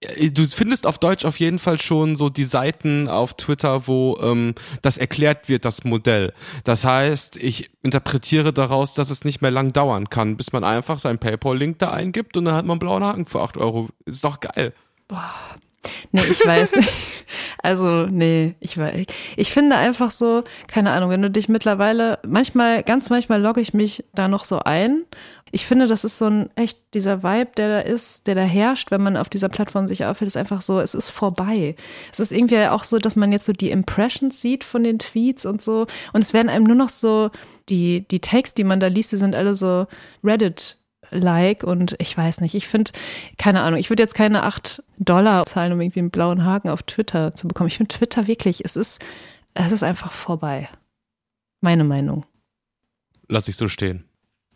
du 0.00 0.46
findest 0.46 0.86
auf 0.86 0.98
Deutsch 0.98 1.24
auf 1.24 1.40
jeden 1.40 1.58
Fall 1.58 1.80
schon 1.80 2.16
so 2.16 2.28
die 2.28 2.44
Seiten 2.44 3.08
auf 3.08 3.34
Twitter, 3.34 3.86
wo 3.86 4.16
ähm, 4.22 4.54
das 4.82 4.96
erklärt 4.96 5.48
wird, 5.48 5.64
das 5.64 5.84
Modell. 5.84 6.32
Das 6.64 6.84
heißt, 6.84 7.36
ich 7.36 7.70
interpretiere 7.82 8.52
daraus, 8.52 8.94
dass 8.94 9.10
es 9.10 9.24
nicht 9.24 9.42
mehr 9.42 9.50
lang 9.50 9.72
dauern 9.72 10.08
kann, 10.08 10.36
bis 10.36 10.52
man 10.52 10.62
einfach 10.62 10.98
seinen 10.98 11.18
PayPal-Link 11.18 11.78
da 11.78 11.90
eingibt 11.90 12.36
und 12.36 12.44
dann 12.44 12.54
hat 12.54 12.64
man 12.64 12.74
einen 12.74 12.80
blauen 12.80 13.04
Haken 13.04 13.26
für 13.26 13.40
8 13.40 13.56
Euro. 13.56 13.88
Ist 14.04 14.24
doch 14.24 14.40
geil. 14.40 14.72
Nee, 16.12 16.22
ich 16.30 16.44
weiß 16.44 16.76
nicht. 16.76 16.92
Also, 17.60 18.06
nee, 18.06 18.54
ich 18.60 18.78
weiß. 18.78 19.04
Ich 19.36 19.52
finde 19.52 19.76
einfach 19.76 20.10
so, 20.10 20.44
keine 20.68 20.92
Ahnung, 20.92 21.10
wenn 21.10 21.20
du 21.20 21.30
dich 21.30 21.48
mittlerweile, 21.48 22.20
manchmal, 22.26 22.82
ganz 22.84 23.10
manchmal 23.10 23.42
logge 23.42 23.60
ich 23.60 23.74
mich 23.74 24.04
da 24.14 24.28
noch 24.28 24.44
so 24.44 24.60
ein. 24.60 25.04
Ich 25.52 25.66
finde, 25.66 25.86
das 25.86 26.04
ist 26.04 26.18
so 26.18 26.26
ein 26.26 26.50
echt 26.56 26.78
dieser 26.94 27.22
Vibe, 27.22 27.50
der 27.56 27.68
da 27.68 27.80
ist, 27.80 28.26
der 28.26 28.34
da 28.34 28.42
herrscht, 28.42 28.90
wenn 28.90 29.02
man 29.02 29.16
auf 29.16 29.28
dieser 29.28 29.48
Plattform 29.48 29.86
sich 29.86 30.04
aufhält, 30.04 30.28
ist 30.28 30.36
einfach 30.36 30.62
so, 30.62 30.80
es 30.80 30.94
ist 30.94 31.10
vorbei. 31.10 31.76
Es 32.12 32.20
ist 32.20 32.32
irgendwie 32.32 32.66
auch 32.66 32.84
so, 32.84 32.98
dass 32.98 33.16
man 33.16 33.32
jetzt 33.32 33.46
so 33.46 33.52
die 33.52 33.70
Impressions 33.70 34.40
sieht 34.40 34.64
von 34.64 34.84
den 34.84 34.98
Tweets 34.98 35.46
und 35.46 35.62
so. 35.62 35.86
Und 36.12 36.22
es 36.22 36.32
werden 36.32 36.48
einem 36.48 36.64
nur 36.64 36.76
noch 36.76 36.88
so, 36.88 37.30
die, 37.68 38.06
die 38.08 38.20
Tags, 38.20 38.54
die 38.54 38.64
man 38.64 38.80
da 38.80 38.86
liest, 38.86 39.12
die 39.12 39.16
sind 39.16 39.34
alle 39.34 39.54
so 39.54 39.86
Reddit 40.24 40.76
like 41.10 41.64
und 41.64 41.96
ich 41.98 42.16
weiß 42.16 42.40
nicht, 42.40 42.54
ich 42.54 42.68
finde, 42.68 42.90
keine 43.38 43.62
Ahnung, 43.62 43.78
ich 43.78 43.90
würde 43.90 44.02
jetzt 44.02 44.14
keine 44.14 44.42
8 44.42 44.82
Dollar 44.98 45.46
zahlen, 45.46 45.72
um 45.72 45.80
irgendwie 45.80 46.00
einen 46.00 46.10
blauen 46.10 46.44
Haken 46.44 46.68
auf 46.68 46.82
Twitter 46.82 47.34
zu 47.34 47.48
bekommen. 47.48 47.68
Ich 47.68 47.76
finde 47.76 47.94
Twitter 47.94 48.26
wirklich, 48.26 48.64
es 48.64 48.76
ist, 48.76 49.04
es 49.54 49.72
ist 49.72 49.82
einfach 49.82 50.12
vorbei. 50.12 50.68
Meine 51.60 51.84
Meinung. 51.84 52.24
Lass 53.28 53.48
ich 53.48 53.56
so 53.56 53.68
stehen. 53.68 54.07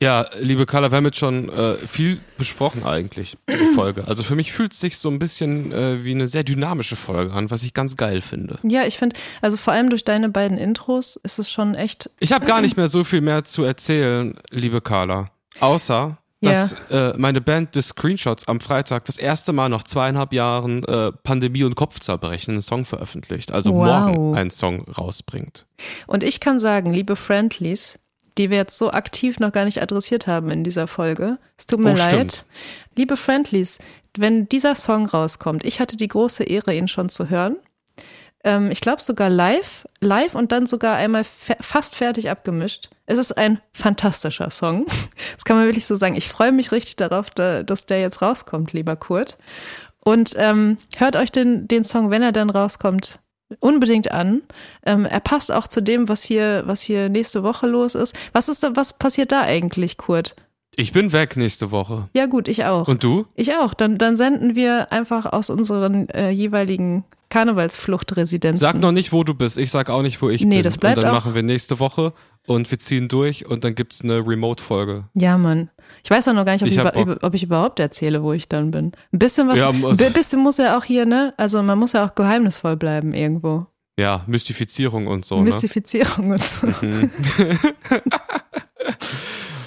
Ja, 0.03 0.27
liebe 0.41 0.67
Carla, 0.67 0.91
wir 0.91 0.97
haben 0.97 1.05
jetzt 1.05 1.19
schon 1.19 1.49
äh, 1.49 1.77
viel 1.77 2.19
besprochen 2.37 2.85
eigentlich, 2.85 3.39
diese 3.49 3.67
Folge. 3.77 4.03
Also 4.09 4.25
für 4.25 4.35
mich 4.35 4.51
fühlt 4.51 4.73
es 4.73 4.81
sich 4.81 4.99
so 4.99 5.09
ein 5.09 5.21
bisschen 5.21 5.71
äh, 5.71 6.03
wie 6.05 6.11
eine 6.11 6.27
sehr 6.27 6.43
dynamische 6.43 6.97
Folge 6.97 7.33
an, 7.33 7.53
was 7.53 7.63
ich 7.63 7.73
ganz 7.73 7.97
geil 7.97 8.21
finde. 8.21 8.59
Ja, 8.65 8.85
ich 8.85 8.99
finde, 8.99 9.15
also 9.43 9.57
vor 9.57 9.73
allem 9.73 9.91
durch 9.91 10.03
deine 10.03 10.29
beiden 10.29 10.59
Intros 10.59 11.15
ist 11.23 11.39
es 11.39 11.53
schon 11.53 11.77
echt, 11.77 12.11
Ich 12.19 12.33
habe 12.33 12.47
gar 12.47 12.61
nicht 12.61 12.77
mehr 12.77 12.89
so 12.89 13.05
viel 13.05 13.21
mehr 13.21 13.45
zu 13.45 13.63
erzählen, 13.63 14.35
liebe 14.51 14.81
Carla. 14.81 15.27
Außer, 15.61 16.19
dass 16.41 16.73
äh, 16.91 17.13
meine 17.17 17.41
Band 17.41 17.69
The 17.75 17.83
Screenshots 17.83 18.49
am 18.49 18.59
Freitag 18.59 19.05
das 19.05 19.19
erste 19.19 19.53
Mal 19.53 19.69
nach 19.69 19.85
zweieinhalb 19.85 20.33
Jahren 20.33 20.83
äh, 20.83 21.13
Pandemie 21.13 21.63
und 21.63 21.77
Kopfzerbrechen 21.77 22.55
einen 22.55 22.63
Song 22.63 22.85
veröffentlicht. 22.85 23.53
Also 23.53 23.73
Wow. 23.73 23.87
morgen 23.87 24.35
einen 24.37 24.51
Song 24.51 24.81
rausbringt. 24.99 25.65
Und 26.09 26.25
ich 26.25 26.41
kann 26.41 26.59
sagen, 26.59 26.93
liebe 26.93 27.15
Friendlies, 27.15 28.01
die 28.39 28.51
wir 28.51 28.57
jetzt 28.57 28.79
so 28.79 28.91
aktiv 28.91 29.39
noch 29.41 29.53
gar 29.53 29.65
nicht 29.65 29.81
adressiert 29.83 30.27
haben 30.27 30.51
in 30.51 30.65
dieser 30.65 30.87
Folge, 30.89 31.39
es 31.57 31.67
tut 31.67 31.81
mir 31.81 31.93
Oh, 31.93 31.97
leid. 31.97 32.11
stimmt. 32.13 32.45
Liebe 32.97 33.17
Friendlies, 33.17 33.79
wenn 34.17 34.49
dieser 34.49 34.75
Song 34.75 35.07
rauskommt, 35.07 35.65
ich 35.65 35.81
hatte 35.81 35.97
die 35.97 36.09
große 36.09 36.45
Ehre, 36.45 36.75
ihn 36.75 36.89
schon 36.89 37.09
zu 37.09 37.29
hören. 37.31 37.57
Ähm, 38.45 38.71
ich 38.71 38.81
glaube 38.81 39.01
sogar 39.01 39.31
live, 39.31 39.87
live 40.01 40.35
und 40.35 40.51
dann 40.53 40.67
sogar 40.67 40.97
einmal 40.97 41.25
fe 41.25 41.57
fast 41.61 41.95
fertig 41.95 42.29
abgemischt. 42.29 42.91
Es 43.07 43.19
ist 43.19 43.33
ein 43.39 43.61
fantastischer 43.73 44.51
Song. 44.51 44.87
Das 45.37 45.45
kann 45.45 45.57
man 45.57 45.67
wirklich 45.67 45.87
so 45.87 45.95
sagen. 45.97 46.15
Ich 46.17 46.29
freue 46.29 46.53
mich 46.53 46.73
richtig 46.73 46.97
darauf, 46.97 47.31
da, 47.31 47.63
dass 47.63 47.87
der 47.87 48.01
jetzt 48.01 48.23
rauskommt, 48.23 48.73
lieber 48.73 48.97
Kurt. 48.97 49.37
Und 50.05 50.35
ähm, 50.37 50.79
hört 50.97 51.17
euch 51.17 51.31
den, 51.33 51.69
den 51.69 51.85
Song, 51.85 52.11
wenn 52.11 52.23
er 52.23 52.33
dann 52.33 52.51
rauskommt, 52.51 53.21
unbedingt 53.61 54.11
an. 54.13 54.43
Ähm, 54.85 55.05
er 55.05 55.21
passt 55.21 55.51
auch 55.53 55.67
zu 55.69 55.83
dem, 55.83 56.09
was 56.09 56.23
hier, 56.23 56.63
was 56.67 56.81
hier 56.81 57.09
nächste 57.09 57.43
Woche 57.43 57.67
los 57.67 57.95
ist. 57.95 58.17
Was 58.33 58.49
ist 58.49 58.63
da, 58.63 58.75
was 58.77 58.93
passiert 58.99 59.33
da 59.33 59.41
eigentlich, 59.43 59.97
Kurt? 59.97 60.35
Ich 60.77 60.93
bin 60.93 61.13
weg 61.13 61.37
nächste 61.37 61.71
Woche. 61.71 62.09
Ja, 62.15 62.25
gut, 62.27 62.49
ich 62.49 62.65
auch. 62.65 62.89
Und 62.89 63.05
du? 63.05 63.27
ich 63.35 63.55
auch. 63.57 63.75
Dann, 63.75 63.99
dann 63.99 64.17
senden 64.17 64.55
wir 64.55 64.91
einfach 64.91 65.27
aus 65.27 65.51
unseren 65.51 66.09
äh, 66.09 66.31
jeweiligen 66.31 67.05
Karnevalsfluchtresidenzen. 67.29 68.61
Sag 68.61 68.79
noch 68.81 68.93
nicht, 68.93 69.13
wo 69.13 69.25
du 69.25 69.35
bist. 69.35 69.59
Ich 69.59 69.71
sag 69.71 69.91
auch 69.91 70.03
nicht, 70.03 70.21
wo 70.23 70.29
ich 70.29 70.45
Nee, 70.45 70.57
bin. 70.57 70.63
das 70.65 70.79
bleibt 70.79 70.99
und 70.99 71.05
dann 71.05 71.13
auch- 71.13 71.19
machen 71.19 71.35
wir 71.35 71.43
nächste 71.43 71.79
Woche 71.81 72.13
und 72.47 72.71
wir 72.71 72.79
ziehen 72.79 73.09
durch 73.09 73.47
und 73.47 73.65
dann 73.65 73.75
gibt's 73.75 74.03
eine 74.03 74.19
Remote-Folge. 74.27 75.05
Ja, 75.15 75.39
Mann. 75.39 75.71
Ich 76.05 76.11
weiß 76.11 76.29
auch 76.29 76.33
noch 76.33 76.45
gar 76.45 76.53
nicht, 76.53 76.63
ob 76.63 76.69
ich, 76.69 76.77
Ich 76.77 76.81
über, 76.81 77.19
ob 77.23 77.35
ich 77.35 77.45
überhaupt 77.45 77.79
erzähle, 77.79 78.23
wo 78.23 78.33
ich 78.33 78.49
dann 78.49 78.71
bin. 78.71 78.93
Ein 79.13 79.19
bisschen 79.19 79.49
was, 79.49 79.59
Ja, 79.59 79.71
ein 79.71 79.97
bisschen 80.13 80.41
muss 80.41 80.57
ja 80.59 80.77
auch 80.77 80.85
hier, 80.85 81.07
ne? 81.07 81.33
Also 81.37 81.63
man 81.63 81.79
muss 81.79 81.93
ja 81.93 82.05
auch 82.07 82.15
geheimnisvoll 82.15 82.77
bleiben 82.77 83.13
irgendwo. 83.13 83.67
Ja, 83.99 84.25
Mystifizierung 84.27 85.07
und 85.07 85.25
so. 85.25 85.37
Ne? 85.37 85.45
Mystifizierung 85.45 86.31
und 86.31 86.43
so. 86.43 86.67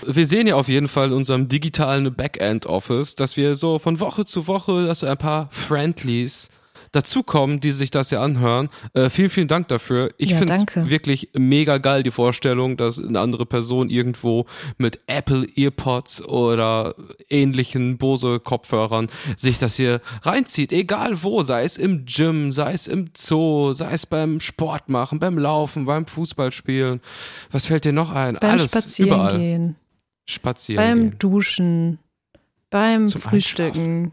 wir 0.08 0.26
sehen 0.26 0.48
ja 0.48 0.56
auf 0.56 0.68
jeden 0.68 0.88
Fall 0.88 1.08
in 1.08 1.14
unserem 1.14 1.48
digitalen 1.48 2.14
Backend-Office, 2.14 3.16
dass 3.16 3.38
wir 3.38 3.56
so 3.56 3.80
von 3.80 4.00
Woche 4.00 4.26
zu 4.26 4.48
Woche, 4.48 4.88
dass 4.88 5.00
so 5.00 5.08
ein 5.08 5.18
paar 5.18 5.48
Friendlies 5.52 6.50
dazukommen, 6.96 7.60
die 7.60 7.72
sich 7.72 7.92
das 7.92 8.10
ja 8.12 8.22
anhören. 8.22 8.70
Äh, 8.94 9.10
vielen, 9.10 9.30
vielen 9.30 9.48
Dank 9.48 9.68
dafür. 9.68 10.10
Ich 10.18 10.32
Ja, 10.32 10.38
finde 10.38 10.54
es 10.54 10.90
wirklich 10.90 11.30
mega 11.34 11.78
geil, 11.78 12.04
die 12.04 12.12
Vorstellung, 12.12 12.78
dass 12.78 13.00
eine 13.04 13.20
andere 13.20 13.46
Person 13.46 13.90
irgendwo 13.90 14.46
mit 14.78 15.02
Apple 15.08 15.46
Earpods 15.56 16.24
oder 16.24 16.96
ähnlichen 17.30 17.98
Bose-Kopfhörern 17.98 19.08
sich 19.36 19.58
das 19.58 19.76
hier 19.76 20.02
reinzieht. 20.24 20.72
Egal 20.72 21.22
wo, 21.24 21.44
sei 21.44 21.64
es 21.64 21.78
im 21.78 22.06
Gym, 22.06 22.52
sei 22.52 22.74
es 22.74 22.88
im 22.88 23.10
Zoo, 23.16 23.74
sei 23.74 23.92
es 23.94 24.06
beim 24.06 24.40
Sport 24.40 24.90
machen, 24.90 25.20
beim 25.20 25.38
Laufen, 25.38 25.86
beim 25.86 26.06
Fußballspielen. 26.08 27.02
Was 27.52 27.66
fällt 27.66 27.86
dir 27.86 27.94
noch 27.94 28.12
ein? 28.12 28.38
Beim 28.40 28.52
Alles, 28.52 28.72
Spazieren 28.72 29.12
überall. 29.14 29.38
gehen, 29.38 29.76
Spazieren 30.26 30.84
beim 30.84 31.10
gehen. 31.10 31.20
Duschen, 31.20 32.00
beim 32.70 33.08
Zum 33.08 33.22
Frühstücken, 33.22 34.12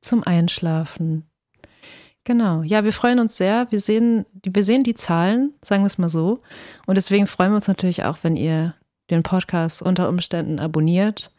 zum 0.00 0.22
Einschlafen. 0.24 1.24
Genau. 2.24 2.62
Ja, 2.62 2.84
wir 2.84 2.92
freuen 2.92 3.18
uns 3.18 3.36
sehr. 3.36 3.70
Wir 3.70 3.80
sehen, 3.80 4.26
wir 4.44 4.62
sehen 4.62 4.84
die 4.84 4.94
Zahlen, 4.94 5.54
sagen 5.62 5.82
wir 5.82 5.88
es 5.88 5.98
mal 5.98 6.08
so. 6.08 6.42
Und 6.86 6.94
deswegen 6.94 7.26
freuen 7.26 7.50
wir 7.50 7.56
uns 7.56 7.68
natürlich 7.68 8.04
auch, 8.04 8.18
wenn 8.22 8.36
ihr 8.36 8.74
den 9.10 9.22
Podcast 9.22 9.82
unter 9.82 10.08
Umständen 10.08 10.60
abonniert 10.60 11.32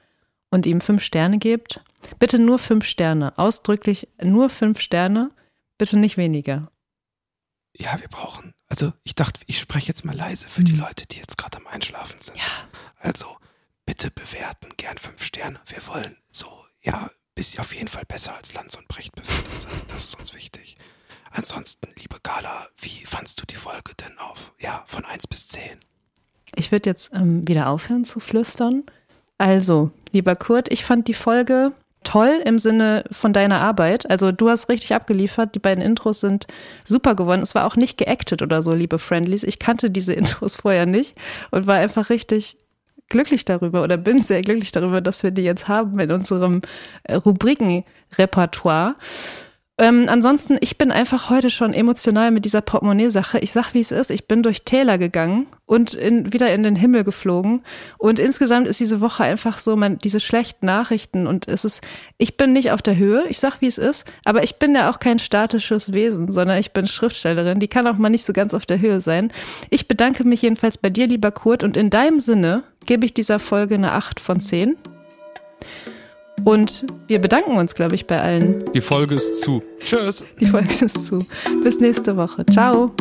und 0.50 0.66
ihm 0.66 0.82
fünf 0.82 1.02
Sterne 1.02 1.38
gebt. 1.38 1.82
Bitte 2.20 2.38
nur 2.38 2.60
fünf 2.60 2.86
Sterne. 2.86 3.38
Ausdrücklich 3.38 4.10
nur 4.22 4.50
fünf 4.50 4.80
Sterne. 4.82 5.32
Bitte 5.78 5.98
nicht 5.98 6.18
weniger. 6.18 6.70
Ja, 7.76 8.00
wir 8.00 8.08
brauchen. 8.10 8.54
Also, 8.68 8.94
ich 9.04 9.16
dachte, 9.16 9.40
ich 9.48 9.60
spreche 9.60 9.88
jetzt 9.88 10.06
mal 10.06 10.16
leise 10.16 10.48
für 10.48 10.64
die 10.64 10.76
Leute, 10.76 11.08
die 11.08 11.18
jetzt 11.18 11.38
gerade 11.38 11.58
am 11.58 11.68
Einschlafen 11.68 12.20
sind. 12.22 12.38
Ja. 12.38 12.44
Also, 12.98 13.26
bitte 13.86 14.12
bewerten, 14.12 14.70
gern 14.78 14.98
fünf 14.98 15.24
Sterne. 15.24 15.60
Wir 15.66 15.86
wollen 15.88 16.18
so, 16.32 16.48
ja, 16.82 17.10
bis 17.36 17.58
auf 17.60 17.74
jeden 17.74 17.88
Fall 17.88 18.06
besser 18.06 18.36
als 18.36 18.54
Lanz 18.54 18.76
und 18.76 18.88
Brecht 18.88 19.16
bewertet 19.16 19.62
sein. 19.62 19.72
Das 19.88 20.04
ist 20.04 20.20
uns 20.20 20.34
wichtig. 20.34 20.78
Ansonsten, 21.32 21.88
liebe 22.00 22.18
Carla, 22.22 22.68
wie 22.78 23.06
fandst 23.06 23.42
du 23.42 23.46
die 23.46 23.56
Folge 23.56 23.94
denn 24.00 24.18
auf? 24.20 24.54
Ja, 24.60 24.84
von 24.86 25.04
1 25.04 25.28
bis 25.28 25.48
10. 25.48 25.80
Ich 26.56 26.72
würde 26.72 26.90
jetzt 26.90 27.12
ähm, 27.14 27.48
wieder 27.48 27.70
aufhören 27.70 28.06
zu 28.06 28.20
flüstern. 28.20 28.84
Also, 29.40 29.90
lieber 30.12 30.36
Kurt, 30.36 30.72
ich 30.72 30.86
fand 30.86 31.08
die 31.08 31.16
Folge 31.16 31.72
toll 32.04 32.42
im 32.46 32.60
Sinne 32.60 33.06
von 33.12 33.34
deiner 33.34 33.62
Arbeit. 33.62 34.08
Also, 34.10 34.32
du 34.32 34.50
hast 34.50 34.70
richtig 34.70 34.94
abgeliefert. 34.94 35.56
Die 35.56 35.60
beiden 35.60 35.84
Intros 35.84 36.20
sind 36.20 36.46
super 36.86 37.16
geworden. 37.16 37.42
Es 37.42 37.56
war 37.56 37.66
auch 37.66 37.76
nicht 37.76 37.98
geactet 37.98 38.44
oder 38.44 38.62
so, 38.62 38.74
liebe 38.74 39.00
Friendlies. 39.00 39.44
Ich 39.44 39.58
kannte 39.58 39.90
diese 39.90 40.14
Intros 40.14 40.56
vorher 40.56 40.86
nicht 40.86 41.16
und 41.50 41.66
war 41.66 41.78
einfach 41.78 42.12
richtig 42.12 42.58
glücklich 43.14 43.46
darüber 43.46 43.84
oder 43.84 43.96
bin 43.96 44.22
sehr 44.22 44.42
glücklich 44.42 44.72
darüber, 44.72 45.00
dass 45.00 45.24
wir 45.24 45.32
die 45.32 45.44
jetzt 45.44 45.68
haben 45.70 45.98
in 46.00 46.12
unserem 46.12 46.62
äh, 47.04 47.16
Rubrikenrepertoire. 47.16 48.96
Ähm, 49.84 50.06
ansonsten, 50.08 50.56
ich 50.62 50.78
bin 50.78 50.94
einfach 50.94 51.30
heute 51.30 51.50
schon 51.50 51.74
emotional 51.74 52.32
mit 52.32 52.46
dieser 52.46 52.62
Portemonnaie-Sache. 52.62 53.40
Ich 53.40 53.52
sag, 53.52 53.74
wie 53.74 53.82
es 53.82 53.92
ist. 53.92 54.12
Ich 54.12 54.30
bin 54.30 54.42
durch 54.42 54.64
Täler 54.64 54.98
gegangen 54.98 55.48
und 55.66 55.94
in, 55.94 56.32
wieder 56.32 56.54
in 56.54 56.64
den 56.64 56.78
Himmel 56.78 57.04
geflogen. 57.04 57.64
Und 57.98 58.18
insgesamt 58.18 58.70
ist 58.70 58.80
diese 58.80 59.02
Woche 59.02 59.26
einfach 59.26 59.58
so, 59.58 59.76
man, 59.76 59.98
diese 59.98 60.22
schlechten 60.22 60.68
Nachrichten 60.68 61.28
und 61.28 61.50
es 61.50 61.66
ist, 61.66 61.82
ich 62.18 62.38
bin 62.38 62.54
nicht 62.54 62.72
auf 62.72 62.82
der 62.82 62.96
Höhe. 62.96 63.26
Ich 63.28 63.40
sag, 63.40 63.60
wie 63.60 63.68
es 63.68 63.78
ist. 63.78 64.10
Aber 64.24 64.42
ich 64.46 64.56
bin 64.56 64.74
ja 64.74 64.90
auch 64.90 65.00
kein 65.00 65.20
statisches 65.20 65.92
Wesen, 65.92 66.32
sondern 66.32 66.60
ich 66.60 66.72
bin 66.72 66.88
Schriftstellerin. 66.88 67.60
Die 67.60 67.68
kann 67.68 67.86
auch 67.86 67.98
mal 67.98 68.08
nicht 68.08 68.24
so 68.24 68.32
ganz 68.32 68.54
auf 68.54 68.66
der 68.66 68.80
Höhe 68.80 69.02
sein. 69.02 69.34
Ich 69.70 69.90
bedanke 69.90 70.24
mich 70.24 70.44
jedenfalls 70.44 70.78
bei 70.78 70.92
dir, 70.92 71.08
lieber 71.08 71.32
Kurt. 71.32 71.62
Und 71.62 71.76
in 71.76 71.90
deinem 71.90 72.20
Sinne 72.20 72.64
gebe 72.86 73.06
ich 73.06 73.14
dieser 73.14 73.38
Folge 73.38 73.76
eine 73.76 73.92
8 73.92 74.22
von 74.22 74.40
10. 74.40 74.78
Und 76.44 76.86
wir 77.08 77.20
bedanken 77.20 77.58
uns, 77.58 77.76
glaube 77.76 77.96
ich, 77.96 78.08
bei 78.08 78.22
allen. 78.22 78.66
Die 78.74 78.82
Folge 78.82 79.16
ist 79.16 79.42
zu. 79.42 79.64
Tschüss. 79.80 80.26
Die 80.40 80.46
Folge 80.46 80.86
ist 80.86 81.06
zu. 81.06 81.20
Bis 81.64 81.80
nächste 81.80 82.18
Woche. 82.18 82.46
Ciao. 82.46 82.92